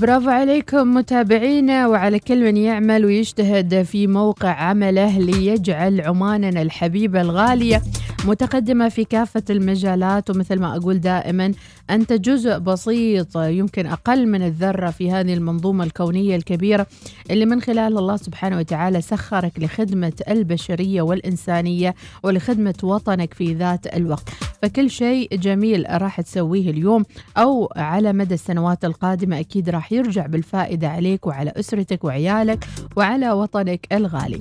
[0.00, 7.82] وبرافو عليكم متابعينا وعلى كل من يعمل ويجتهد في موقع عمله ليجعل عماننا الحبيبة الغالية
[8.24, 11.52] متقدمة في كافة المجالات ومثل ما أقول دائما
[11.90, 16.86] أنت جزء بسيط يمكن أقل من الذرة في هذه المنظومة الكونية الكبيرة
[17.30, 24.28] اللي من خلال الله سبحانه وتعالى سخرك لخدمة البشرية والإنسانية ولخدمة وطنك في ذات الوقت.
[24.62, 27.04] فكل شيء جميل راح تسويه اليوم
[27.36, 32.64] أو على مدى السنوات القادمة أكيد راح يرجع بالفائدة عليك وعلى أسرتك وعيالك
[32.96, 34.40] وعلى وطنك الغالي.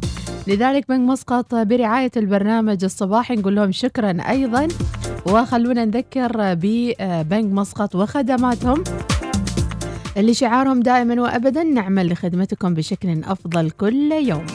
[0.49, 4.67] لذلك بنك مسقط برعاية البرنامج الصباحي نقول لهم شكرا أيضا.
[5.25, 8.83] وخلونا نذكر ببنك مسقط وخدماتهم.
[10.17, 14.45] اللي شعارهم دائما وأبدا نعمل لخدمتكم بشكل أفضل كل يوم.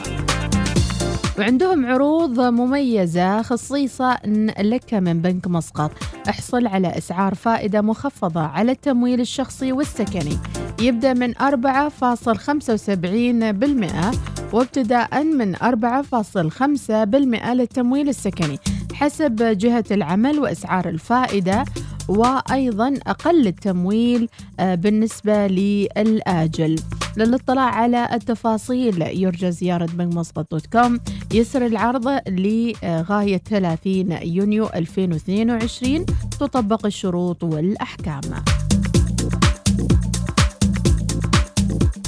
[1.39, 4.17] وعندهم عروض مميزة خصيصة
[4.59, 5.91] لك من بنك مسقط.
[6.29, 10.37] احصل على أسعار فائدة مخفضة على التمويل الشخصي والسكني.
[10.81, 14.15] يبدأ من 4.75%
[14.53, 18.59] وابتداء من 4.5% للتمويل السكني.
[18.93, 21.65] حسب جهة العمل وأسعار الفائدة
[22.07, 24.29] وأيضا أقل التمويل
[24.59, 26.75] آه، بالنسبة للآجل.
[27.17, 30.99] للاطلاع على التفاصيل يرجى زيارة بنك مسقط دوت كوم.
[31.33, 36.05] يسر العرض لغاية 30 يونيو 2022
[36.39, 38.21] تطبق الشروط والأحكام.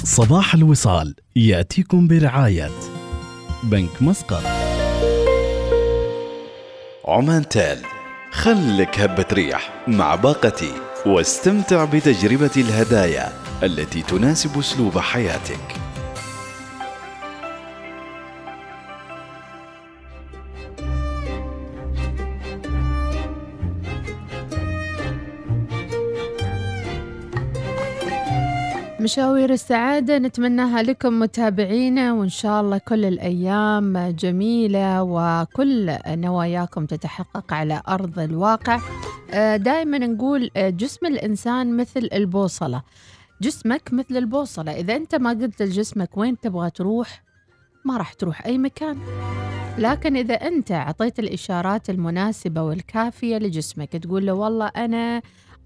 [0.04, 1.14] صباح الوصال.
[1.36, 2.70] يأتيكم برعاية
[3.62, 4.42] بنك مسقط.
[7.08, 7.97] عمان تال
[8.32, 10.72] خلك هبة ريح مع باقتي
[11.06, 15.87] واستمتع بتجربة الهدايا التي تناسب أسلوب حياتك.
[29.00, 37.82] مشاوير السعادة نتمناها لكم متابعينا وإن شاء الله كل الأيام جميلة وكل نواياكم تتحقق على
[37.88, 38.80] أرض الواقع.
[39.56, 42.82] دائما نقول آه، جسم الإنسان مثل البوصلة.
[43.42, 44.72] جسمك مثل البوصلة.
[44.72, 47.22] إذا أنت ما قلت لجسمك وين تبغى تروح
[47.84, 48.98] ما راح تروح أي مكان.
[49.78, 55.22] لكن إذا أنت أعطيت الإشارات المناسبة والكافية لجسمك تقول له والله أنا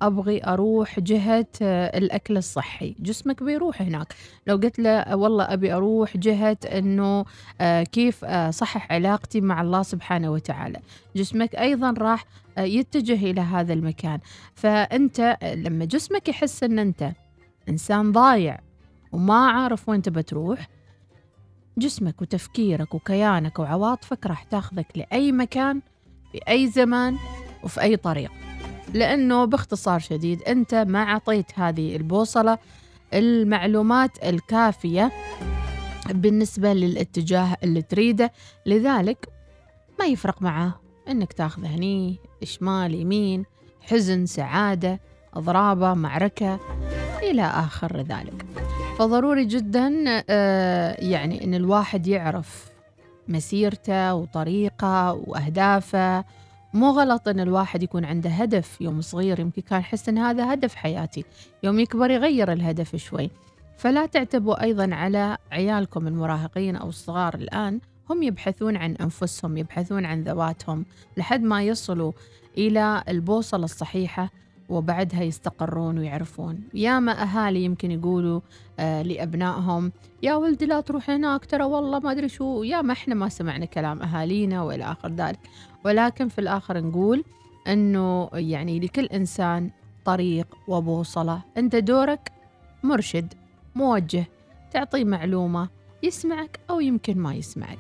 [0.07, 2.95] أبغي أروح جهة آه، الأكل الصحي.
[3.01, 4.15] جسمك بيروح هناك.
[4.47, 7.25] لو قلت له والله أبي أروح جهة أنه
[7.61, 10.81] آه، كيف آه، صحح علاقتي مع الله سبحانه وتعالى.
[11.17, 12.25] جسمك أيضا راح
[12.59, 14.21] يتجه إلى هذا المكان.
[14.55, 17.13] فأنت لما جسمك يحس أن أنت
[17.69, 18.61] إنسان ضايع
[19.13, 20.69] وما عارف وين تبى تروح
[21.79, 25.81] جسمك وتفكيرك وكيانك وعواطفك راح تاخذك لأي مكان
[26.33, 27.17] في أي زمان
[27.65, 28.31] وفي أي طريق.
[28.95, 32.59] لأنه باختصار شديد أنت ما أعطيت هذه البوصلة
[33.15, 35.13] المعلومات الكافية
[36.11, 38.33] بالنسبة للاتجاه اللي تريده.
[38.67, 39.29] لذلك
[40.01, 43.45] ما يفرق معه أنك تاخذ هني شمال يمين
[43.81, 45.01] حزن سعادة
[45.35, 46.61] أضرابة معركة
[47.23, 48.47] إلى آخر ذلك.
[48.99, 52.73] فضروري جدا آه، يعني أن الواحد يعرف
[53.29, 56.25] مسيرته وطريقه وأهدافه
[56.75, 60.75] مو غلط إن الواحد يكون عنده هدف يوم صغير يمكن كان يحس إن هذا هدف
[60.75, 61.25] حياتي.
[61.63, 63.31] يوم يكبر يغير الهدف شوي.
[63.77, 70.23] فلا تعتبوا أيضا على عيالكم المراهقين أو الصغار الآن هم يبحثون عن أنفسهم يبحثون عن
[70.23, 70.85] ذواتهم
[71.17, 72.13] لحد ما يصلوا
[72.59, 74.31] إلى البوصلة الصحيحة.
[74.73, 76.61] وبعدها يستقرون ويعرفون.
[76.75, 78.41] ياما أهالي يمكن يقولوا
[78.79, 79.93] آه لأبنائهم
[80.23, 82.63] يا ولدي لا تروح هناك ترى والله ما أدري شو.
[82.63, 85.41] ياما إحنا ما سمعنا كلام أهالينا وإلى آخر ذلك.
[85.85, 87.25] ولكن في الآخر نقول
[87.69, 89.71] أنه يعني لكل إنسان
[90.05, 91.43] طريق وبوصلة.
[91.57, 92.33] أنت دورك
[92.83, 93.35] مرشد
[93.75, 94.27] موجه
[94.71, 95.69] تعطيه معلومة
[96.03, 97.79] يسمعك أو يمكن ما يسمعك.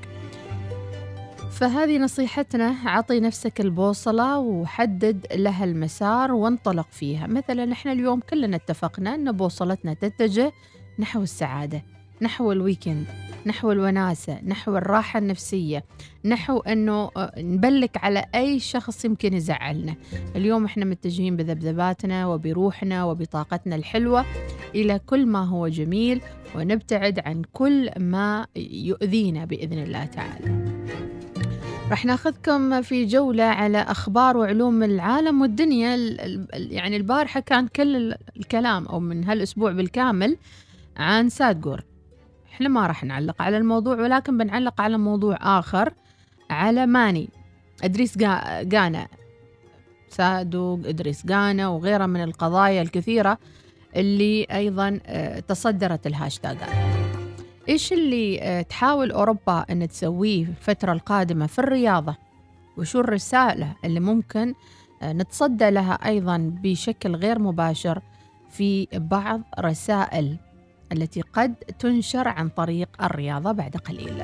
[1.53, 7.26] فهذه نصيحتنا عطي نفسك البوصلة وحدد لها المسار وانطلق فيها.
[7.26, 10.53] مثلا إحنا اليوم كلنا اتفقنا أن بوصلتنا تتجه
[10.98, 11.82] نحو السعادة
[12.22, 13.05] نحو الويكند
[13.46, 15.84] نحو الوناسة نحو الراحة النفسية
[16.24, 19.94] نحو أنه آه، نبلك على أي شخص يمكن يزعلنا.
[20.36, 24.24] اليوم إحنا متجهين بذبذباتنا وبروحنا وبطاقتنا الحلوة
[24.74, 26.20] إلى كل ما هو جميل
[26.57, 30.72] ونبتعد عن كل ما يؤذينا بإذن الله تعالى.
[31.93, 35.95] راح ناخذكم في جولة على أخبار وعلوم العالم والدنيا.
[35.95, 36.20] ال-
[36.55, 40.36] ال- يعني البارحة كان كل ال- الكلام أو من هالأسبوع بالكامل
[40.97, 41.80] عن سادقور
[42.53, 45.93] إحنا ما راح نعلق على الموضوع ولكن بنعلق على موضوع آخر
[46.51, 47.28] على ماني.
[47.84, 48.18] إدريس
[48.62, 49.07] جانا.
[50.09, 53.38] سادوق إدريس جانا وغيرها من القضايا الكثيرة
[53.97, 57.01] اللي أيضا آه، تصدرت الهاشتاجات
[57.68, 62.16] إيش اللي آه، تحاول أوروبا أن تسويه في الفترة القادمة في الرياضة؟
[62.76, 64.54] وشو الرسالة اللي ممكن
[65.02, 68.02] آه، نتصدى لها أيضا بشكل غير مباشر
[68.50, 70.36] في بعض رسائل
[70.92, 74.22] التي قد تنشر عن طريق الرياضة بعد قليل؟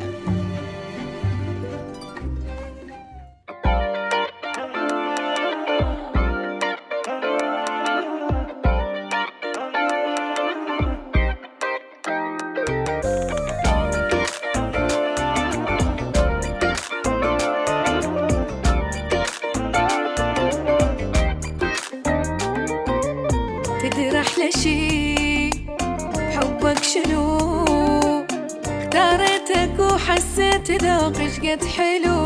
[30.77, 32.19] ذوقك قد حلو.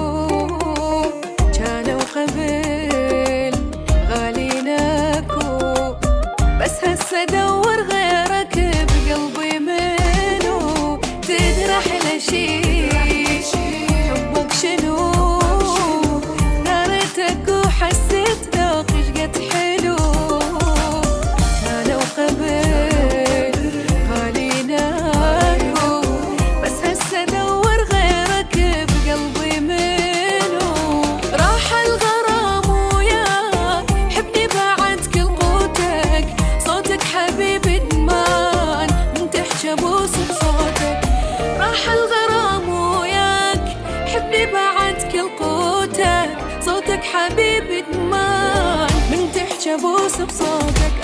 [1.59, 3.55] كانوا قبل
[4.11, 5.49] غاليناكو
[6.61, 8.01] بس هسه دور غيرك
[49.72, 51.01] ابوس بصوتك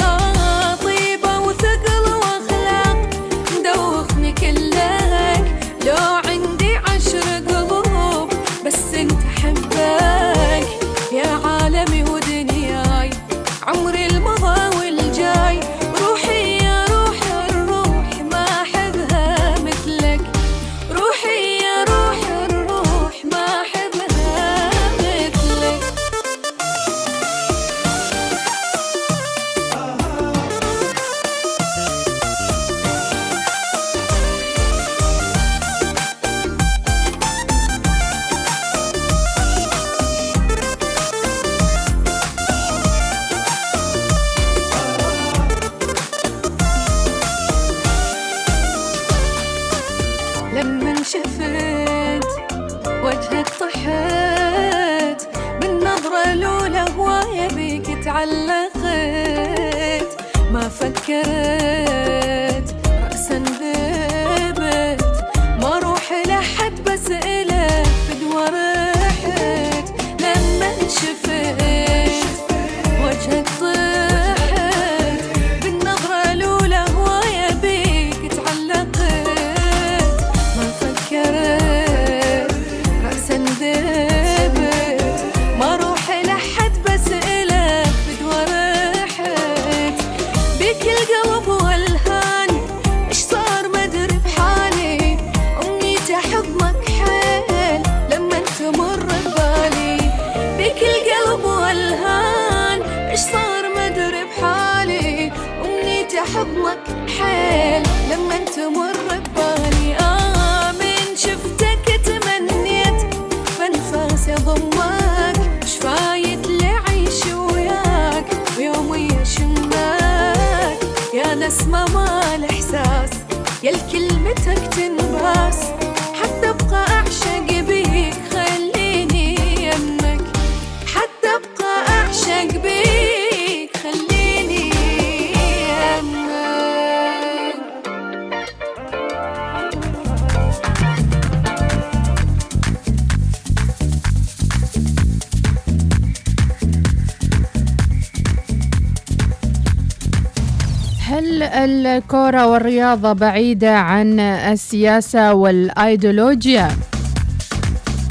[151.65, 156.69] الكرة والرياضة بعيدة عن السياسة والأيديولوجيا؟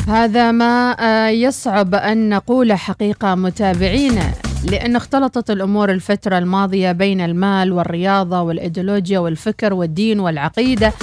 [0.08, 4.32] هذا ما آه، يصعب أن نقول حقيقة متابعينا
[4.72, 10.94] لأن اختلطت الأمور الفترة الماضية بين المال والرياضة والإيديولوجيا والفكر والدين والعقيدة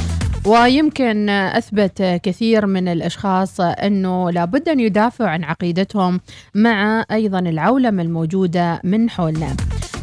[0.47, 6.21] ويمكن أثبت كثير من الأشخاص أنه لابد أن يدافعوا عن عقيدتهم
[6.55, 9.57] مع أيضا العولمة الموجودة من حولنا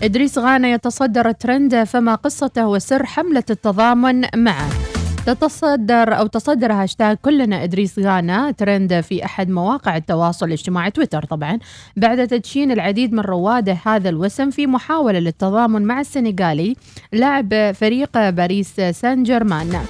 [0.04, 4.70] إدريس غانا يتصدر الترند فما قصته وسر حملة التضامن معه.
[5.26, 11.60] تتصدر أو تصدر هاشتاج كلنا إدريس غانا ترند في أحد مواقع التواصل الاجتماعي تويتر طبعا
[11.98, 16.76] بعد تدشين العديد من رواد هذا الوسم في محاولة للتضامن مع السنغالي
[17.14, 19.86] لاعب فريق باريس سان جيرمان.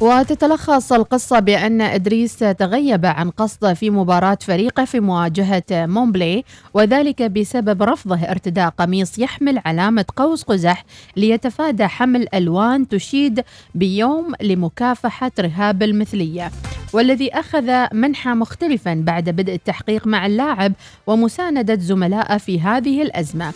[0.00, 6.44] وتتلخص القصة بأن إدريس تغيب عن قصده في مباراة فريقه في مواجهة مومبلي
[6.74, 10.84] وذلك بسبب رفضه ارتداء قميص يحمل علامة قوس قزح
[11.16, 13.44] ليتفادى حمل ألوان تشيد
[13.74, 16.50] بيوم لمكافحة رهاب المثلية.
[16.92, 20.72] والذي أخذ منحى مختلفا بعد بدء التحقيق مع اللاعب
[21.06, 23.52] ومساندة زملائه في هذه الأزمة.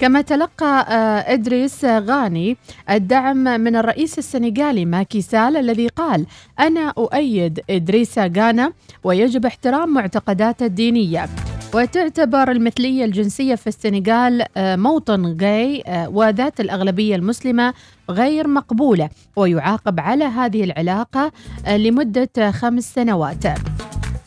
[0.00, 2.56] كما تلقى آه، إدريس غاني
[2.90, 6.26] الدعم من الرئيس السنغالي ماكي سال الذي قال
[6.60, 8.72] أنا أؤيد إدريس غانا
[9.04, 11.28] ويجب احترام معتقداته الدينية.
[11.74, 17.74] وتعتبر المثلية الجنسية في السنغال آه، موطن غاي آه، وذات الأغلبية المسلمة
[18.10, 21.32] غير مقبولة ويعاقب على هذه العلاقة
[21.68, 23.73] لمدة خمس سنوات.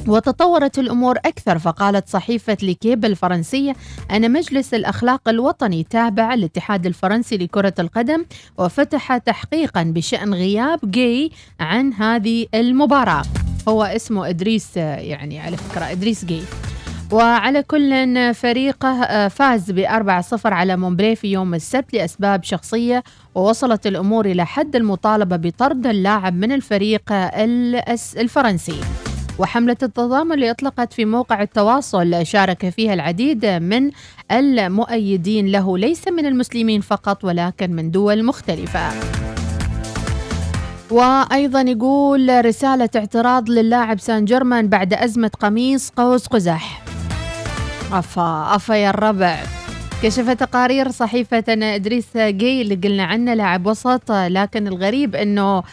[0.07, 3.75] وتطورت الأمور أكثر فقالت صحيفة ليكيب الفرنسية
[4.11, 8.25] أن مجلس الأخلاق الوطني تابع الاتحاد الفرنسي لكرة القدم
[8.57, 13.23] وفتح تحقيقا بشأن غياب جاي عن هذه المباراة.
[13.69, 16.41] هو اسمه إدريس يعني على فكرة إدريس جاي.
[17.11, 23.03] وعلى كل فريقه آه، فاز بأربعة صفر على مومبلي في يوم السبت لأسباب شخصية
[23.35, 27.03] ووصلت الأمور إلى حد المطالبة بطرد اللاعب من الفريق
[28.17, 28.81] الفرنسي.
[29.39, 33.91] وحملة التضامن اللي أطلقت في موقع التواصل شارك فيها العديد من
[34.31, 35.47] المؤيدين.
[35.47, 38.89] له ليس من المسلمين فقط ولكن من دول مختلفة.
[40.91, 46.83] وأيضا يقول رسالة اعتراض للاعب سان جيرمان بعد أزمة قميص قوس قزح.
[47.93, 49.37] أفا أفا يا الربع
[50.03, 55.63] كشف تقارير صحيفة إدريس جي اللي قلنا عنه لاعب وسط لكن الغريب أنه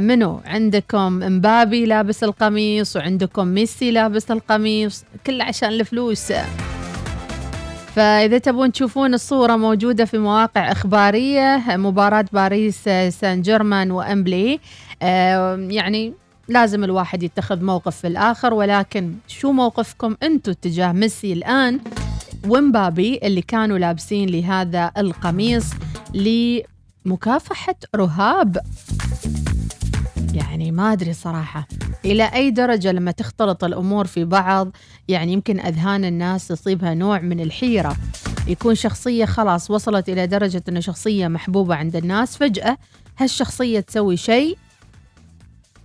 [0.00, 6.32] منو؟ عندكم مبابي لابس القميص وعندكم ميسي لابس القميص كله عشان الفلوس.
[7.94, 14.60] فإذا تبون تشوفون الصورة موجودة في مواقع إخبارية مباراة باريس سان جيرمان وأمبلي.
[15.02, 16.12] آه، يعني
[16.48, 21.80] لازم الواحد يتخذ موقف في الآخر ولكن شو موقفكم أنتم تجاه ميسي الآن
[22.48, 25.64] ومبابي اللي كانوا لابسين لهذا القميص
[26.14, 28.56] لمكافحة رهاب؟
[30.34, 31.68] يعني ما أدري صراحة.
[32.04, 34.68] إلى أي درجة لما تختلط الأمور في بعض
[35.08, 37.96] يعني يمكن أذهان الناس تصيبها نوع من الحيرة.
[38.46, 42.78] يكون شخصية خلاص وصلت إلى درجة أنه شخصية محبوبة عند الناس فجأة
[43.18, 44.58] هالشخصية تسوي شيء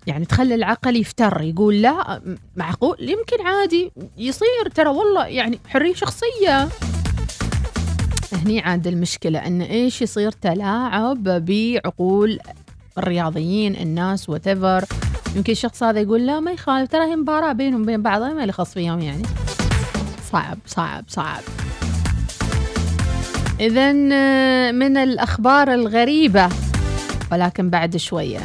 [0.07, 2.21] يعني تخلي العقل يفتر يقول لا
[2.55, 6.69] معقول؟ يمكن عادي يصير ترى والله يعني حرية شخصية.
[8.33, 12.39] هني عاد المشكلة أن إيش يصير؟ تلاعب بعقول
[12.97, 14.85] الرياضيين الناس وتفر
[15.35, 16.91] يمكن الشخص هذا يقول لا ما يخالف.
[16.91, 19.23] ترى هي مباراة بينهم وبين بعض ما اللي خص فيهم يعني.
[20.31, 21.41] صعب صعب صعب.
[23.59, 23.91] إذا
[24.71, 26.49] من الأخبار الغريبة
[27.31, 28.39] ولكن بعد شوية.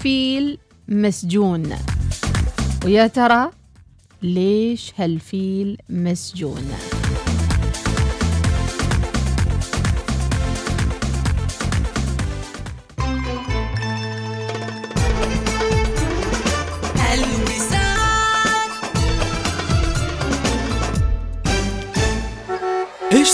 [0.00, 1.76] فيل مسجون.
[2.84, 3.50] ويا ترى
[4.22, 6.72] ليش هالفيل مسجون؟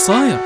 [0.09, 0.39] صاير؟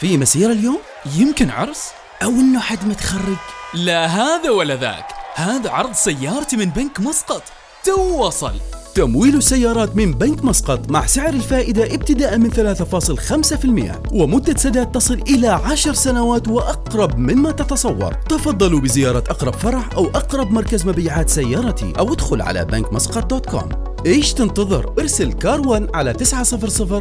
[0.00, 0.78] في مسيرة اليوم؟
[1.16, 1.90] يمكن عرس؟
[2.22, 3.36] أو إنه حد متخرج
[3.74, 5.04] لا هذا ولا ذاك
[5.34, 7.42] هذا عرض سيارتي من بنك مسقط
[7.84, 8.52] تو وصل
[8.94, 12.50] تمويل السيارات من بنك مسقط مع سعر الفائدة ابتداء من
[14.06, 20.06] 3.5% ومدة سداد تصل إلى 10 سنوات وأقرب مما تتصور تفضلوا بزيارة أقرب فرع أو
[20.06, 25.68] أقرب مركز مبيعات سيارتي أو ادخل على بنك مسقط دوت كوم إيش تنتظر؟ ارسل car
[25.68, 27.00] 1 على 90090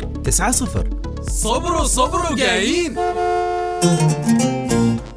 [1.22, 2.98] صبروا صبروا جايين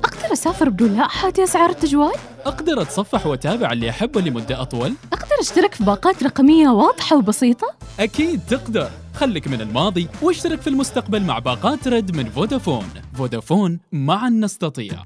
[0.04, 2.12] أقدر أسافر بدون لا أحد أسعار التجوال؟
[2.46, 7.66] أقدر أتصفح وأتابع اللي أحبه لمدة أطول؟ أقدر أشترك في باقات رقمية واضحة وبسيطة؟
[8.00, 12.84] أكيد تقدر خلك من الماضي واشترك في المستقبل مع باقات رد من فودافون
[13.18, 15.04] فودافون معا نستطيع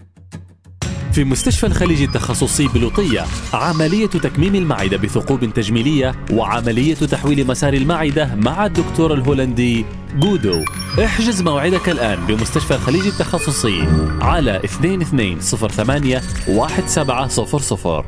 [1.15, 8.67] في مستشفى الخليج التخصصي بلوطية عملية تكميم المعدة بثقوب تجميلية وعملية تحويل مسار المعدة مع
[8.67, 9.85] الدكتور الهولندي
[10.15, 10.65] جودو.
[11.05, 13.81] احجز موعدك الآن بمستشفى الخليج التخصصي
[14.21, 18.05] على 2208 1700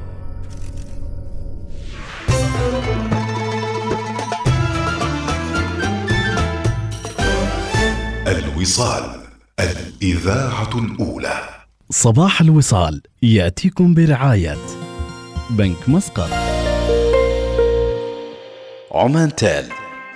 [8.29, 9.21] الوصال
[9.61, 11.56] الإذاعة الأولى.
[11.91, 14.57] صباح الوصال يأتيكم برعاية
[15.51, 16.31] بنك مسقط.
[18.93, 19.65] عمان تال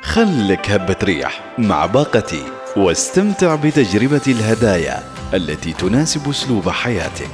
[0.02, 2.42] خلك هبة ريح مع باقتي
[2.76, 5.02] واستمتع بتجربة الهدايا
[5.34, 7.30] التي تناسب أسلوب حياتك.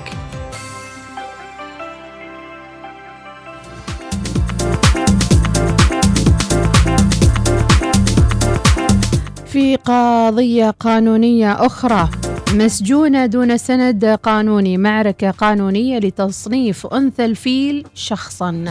[9.46, 12.08] في قضية قانونية أخرى
[12.54, 18.64] مسجونة دون سند قانوني معركة قانونية لتصنيف أنثى الفيل شخصا.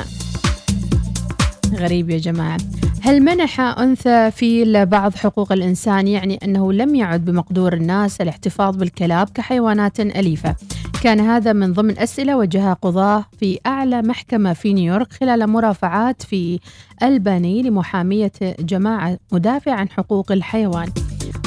[1.75, 2.57] غريب يا جماعة.
[3.01, 9.29] هل منح أنثى فيل بعض حقوق الإنسان؟ يعني أنه لم يعد بمقدور الناس الاحتفاظ بالكلاب
[9.29, 10.55] كحيوانات أليفة.
[11.03, 16.59] كان هذا من ضمن أسئلة وجهها قضاة في أعلى محكمة في نيويورك خلال مرافعات في
[17.03, 20.89] ألباني لمحامية جماعة مدافع عن حقوق الحيوان.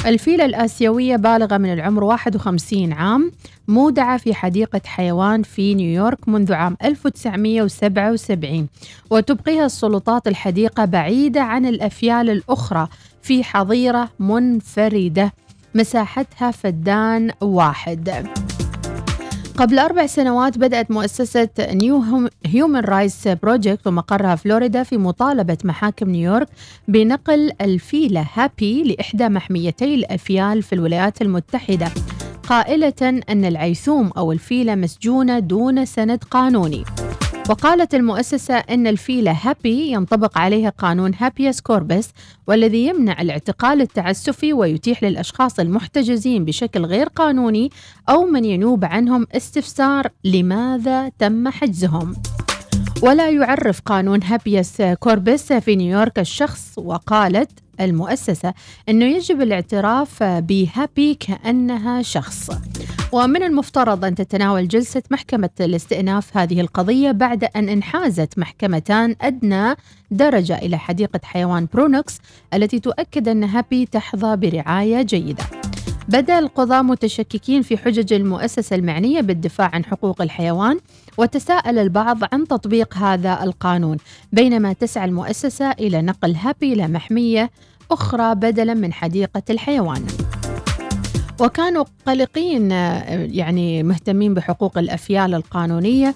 [0.05, 3.31] الفيلة الآسيوية بالغة من العمر 51 عام
[3.67, 8.67] مودعة في حديقة حيوان في نيويورك منذ عام 1977
[9.09, 12.87] وتبقيها السلطات الحديقة بعيدة عن الأفيال الأخرى
[13.21, 15.33] في حظيرة منفردة.
[15.75, 18.27] مساحتها فدان واحد.
[19.59, 26.47] قبل أربع سنوات بدأت مؤسسة Nonhuman Rights Project ومقرها فلوريدا في مطالبة محاكم نيويورك
[26.87, 31.91] بنقل الفيلة هابي لإحدى محميتي الأفيال في الولايات المتحدة
[32.43, 36.83] قائلة أن العيثوم أو الفيلة مسجونة دون سند قانوني.
[37.49, 42.09] وقالت المؤسسة أن الفيلة هابي ينطبق عليها قانون habeas corpus
[42.47, 47.71] والذي يمنع الاعتقال التعسفي ويتيح للأشخاص المحتجزين بشكل غير قانوني
[48.09, 52.15] أو من ينوب عنهم استفسار لماذا تم حجزهم.
[53.01, 58.53] ولا يعرف قانون habeas corpus في نيويورك الشخص وقالت المؤسسة
[58.89, 62.49] أنه يجب الاعتراف بهابي كأنها شخص.
[63.11, 69.75] ومن المفترض أن تتناول جلسة محكمة الاستئناف هذه القضية بعد أن انحازت محكمتان أدنى
[70.11, 72.19] درجة إلى حديقة حيوان برونوكس
[72.53, 75.43] التي تؤكد أن هابي تحظى برعاية جيدة.
[76.07, 80.79] بدا القضاة متشككين في حجج المؤسسة المعنية بالدفاع عن حقوق الحيوان
[81.17, 83.97] وتساءل البعض عن تطبيق هذا القانون
[84.33, 87.51] بينما تسعى المؤسسة إلى نقل هابي إلى محمية
[87.91, 90.05] أخرى بدلا من حديقة الحيوان.
[91.39, 96.13] وكانوا قلقين يعني مهتمين بحقوق الأفيال القانونية.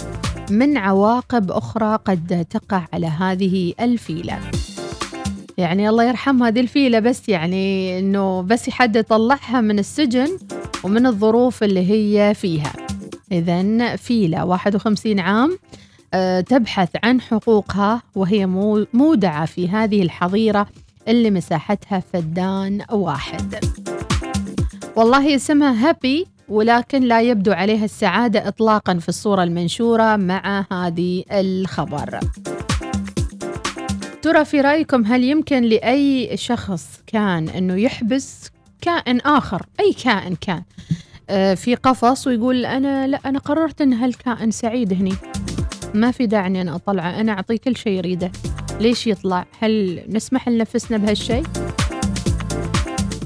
[0.49, 4.39] من عواقب أخرى قد تقع على هذه الفيلة.
[5.57, 10.37] يعني الله يرحم هذه الفيلة بس يعني إنه بس حد يطلعها من السجن
[10.83, 12.73] ومن الظروف اللي هي فيها.
[13.31, 15.57] إذا فيلة 51 عام
[16.13, 18.45] أه تبحث عن حقوقها وهي
[18.93, 20.67] مودعة في هذه الحظيرة
[21.07, 23.55] اللي مساحتها فدان واحد.
[24.95, 32.19] والله اسمها هابي ولكن لا يبدو عليها السعادة إطلاقا في الصورة المنشورة مع هذه الخبر.
[34.21, 38.49] ترى في رأيكم هل يمكن لأي شخص كان أنه يحبس
[38.81, 40.63] كائن آخر؟ أي كائن كان؟
[41.55, 45.13] في قفص ويقول أنا لا أنا قررت أن هالكائن سعيد هني.
[45.93, 48.31] ما في داعي أن أطلعه أنا أعطيه كل شيء يريده.
[48.79, 51.43] ليش يطلع؟ هل نسمح لنفسنا بهالشيء؟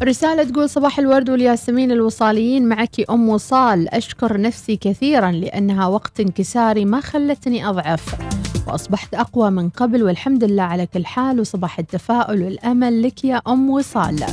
[0.04, 3.90] رسالة تقول صباح الورد والياسمين الوصاليين معك أم وصال.
[3.90, 8.16] أشكر نفسي كثيرا لأنها وقت انكساري ما خلتني أضعف
[8.68, 13.70] وأصبحت أقوى من قبل والحمد لله على كل حال وصباح التفاؤل والأمل لك يا أم
[13.70, 14.24] وصال.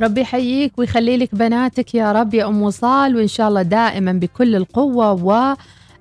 [0.00, 4.56] ربي يحييك ويخلي لك بناتك يا رب يا أم وصال وإن شاء الله دائما بكل
[4.56, 5.12] القوة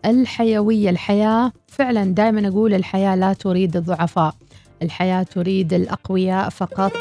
[0.05, 0.89] والحيوية.
[0.89, 4.35] الحياة فعلا دائما أقول الحياة لا تريد الضعفاء
[4.81, 6.91] الحياة تريد الأقوياء فقط.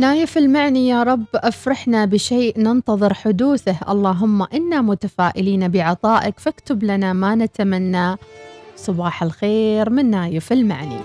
[0.00, 3.76] نايف المعني يا رب أفرحنا بشيء ننتظر حدوثه.
[3.88, 8.16] اللهم إنا متفائلين بعطائك فاكتب لنا ما نتمنى.
[8.76, 10.96] صباح الخير من نايف المعني.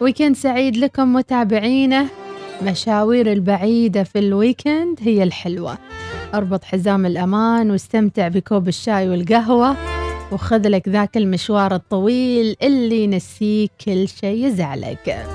[0.00, 2.06] weekend سعيد لكم متابعينه.
[2.62, 5.78] مشاوير البعيدة في ال weekend هي الحلوة.
[6.34, 9.76] أربط حزام الأمان واستمتع بكوب الشاي والقهوة.
[10.32, 15.26] وخذ لك ذاك المشوار الطويل اللي نسيك كل شيء يزعلك.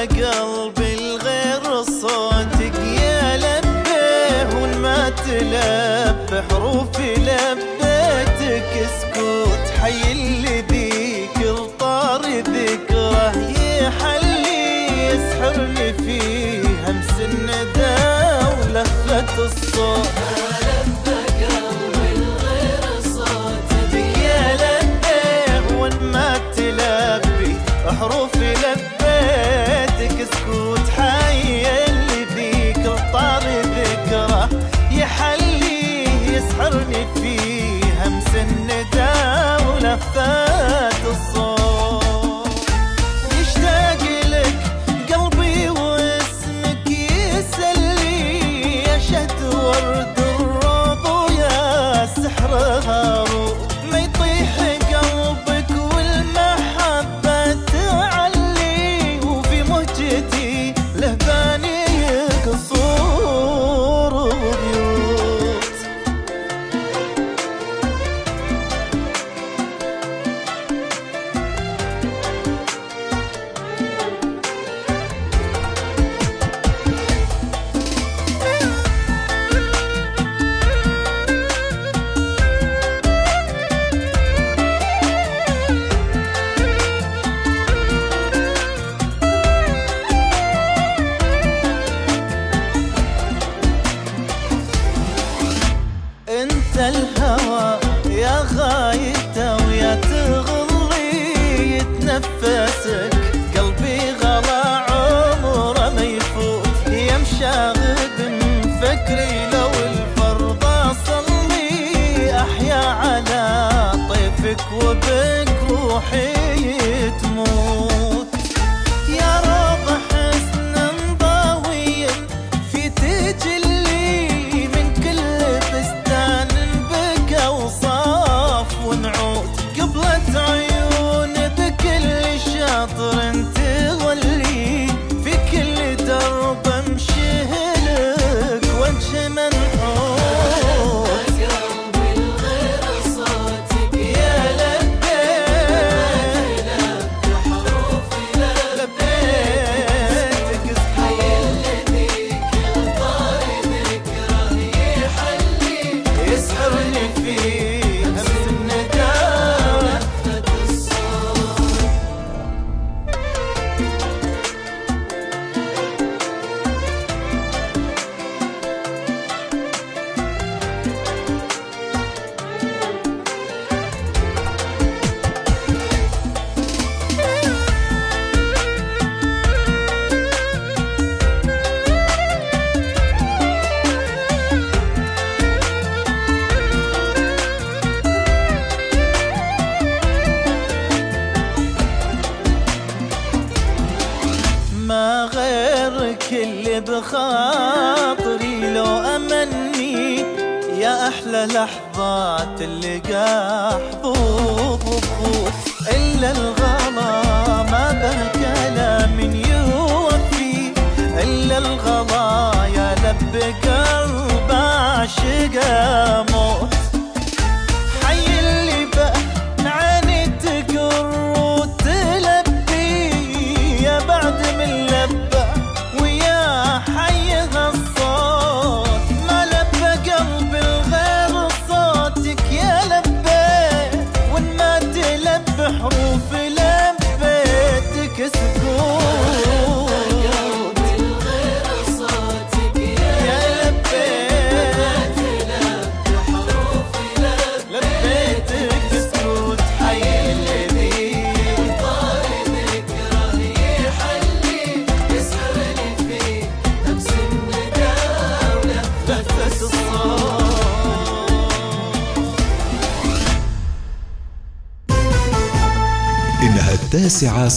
[0.00, 7.19] قلبي الغير صوتك يا لبه ما تلف حروفي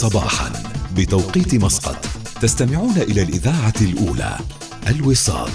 [0.03, 0.51] صباحا
[0.95, 2.05] بتوقيت مسقط.
[2.41, 4.37] تستمعون إلى الإذاعة الأولى
[4.87, 5.49] الوصال.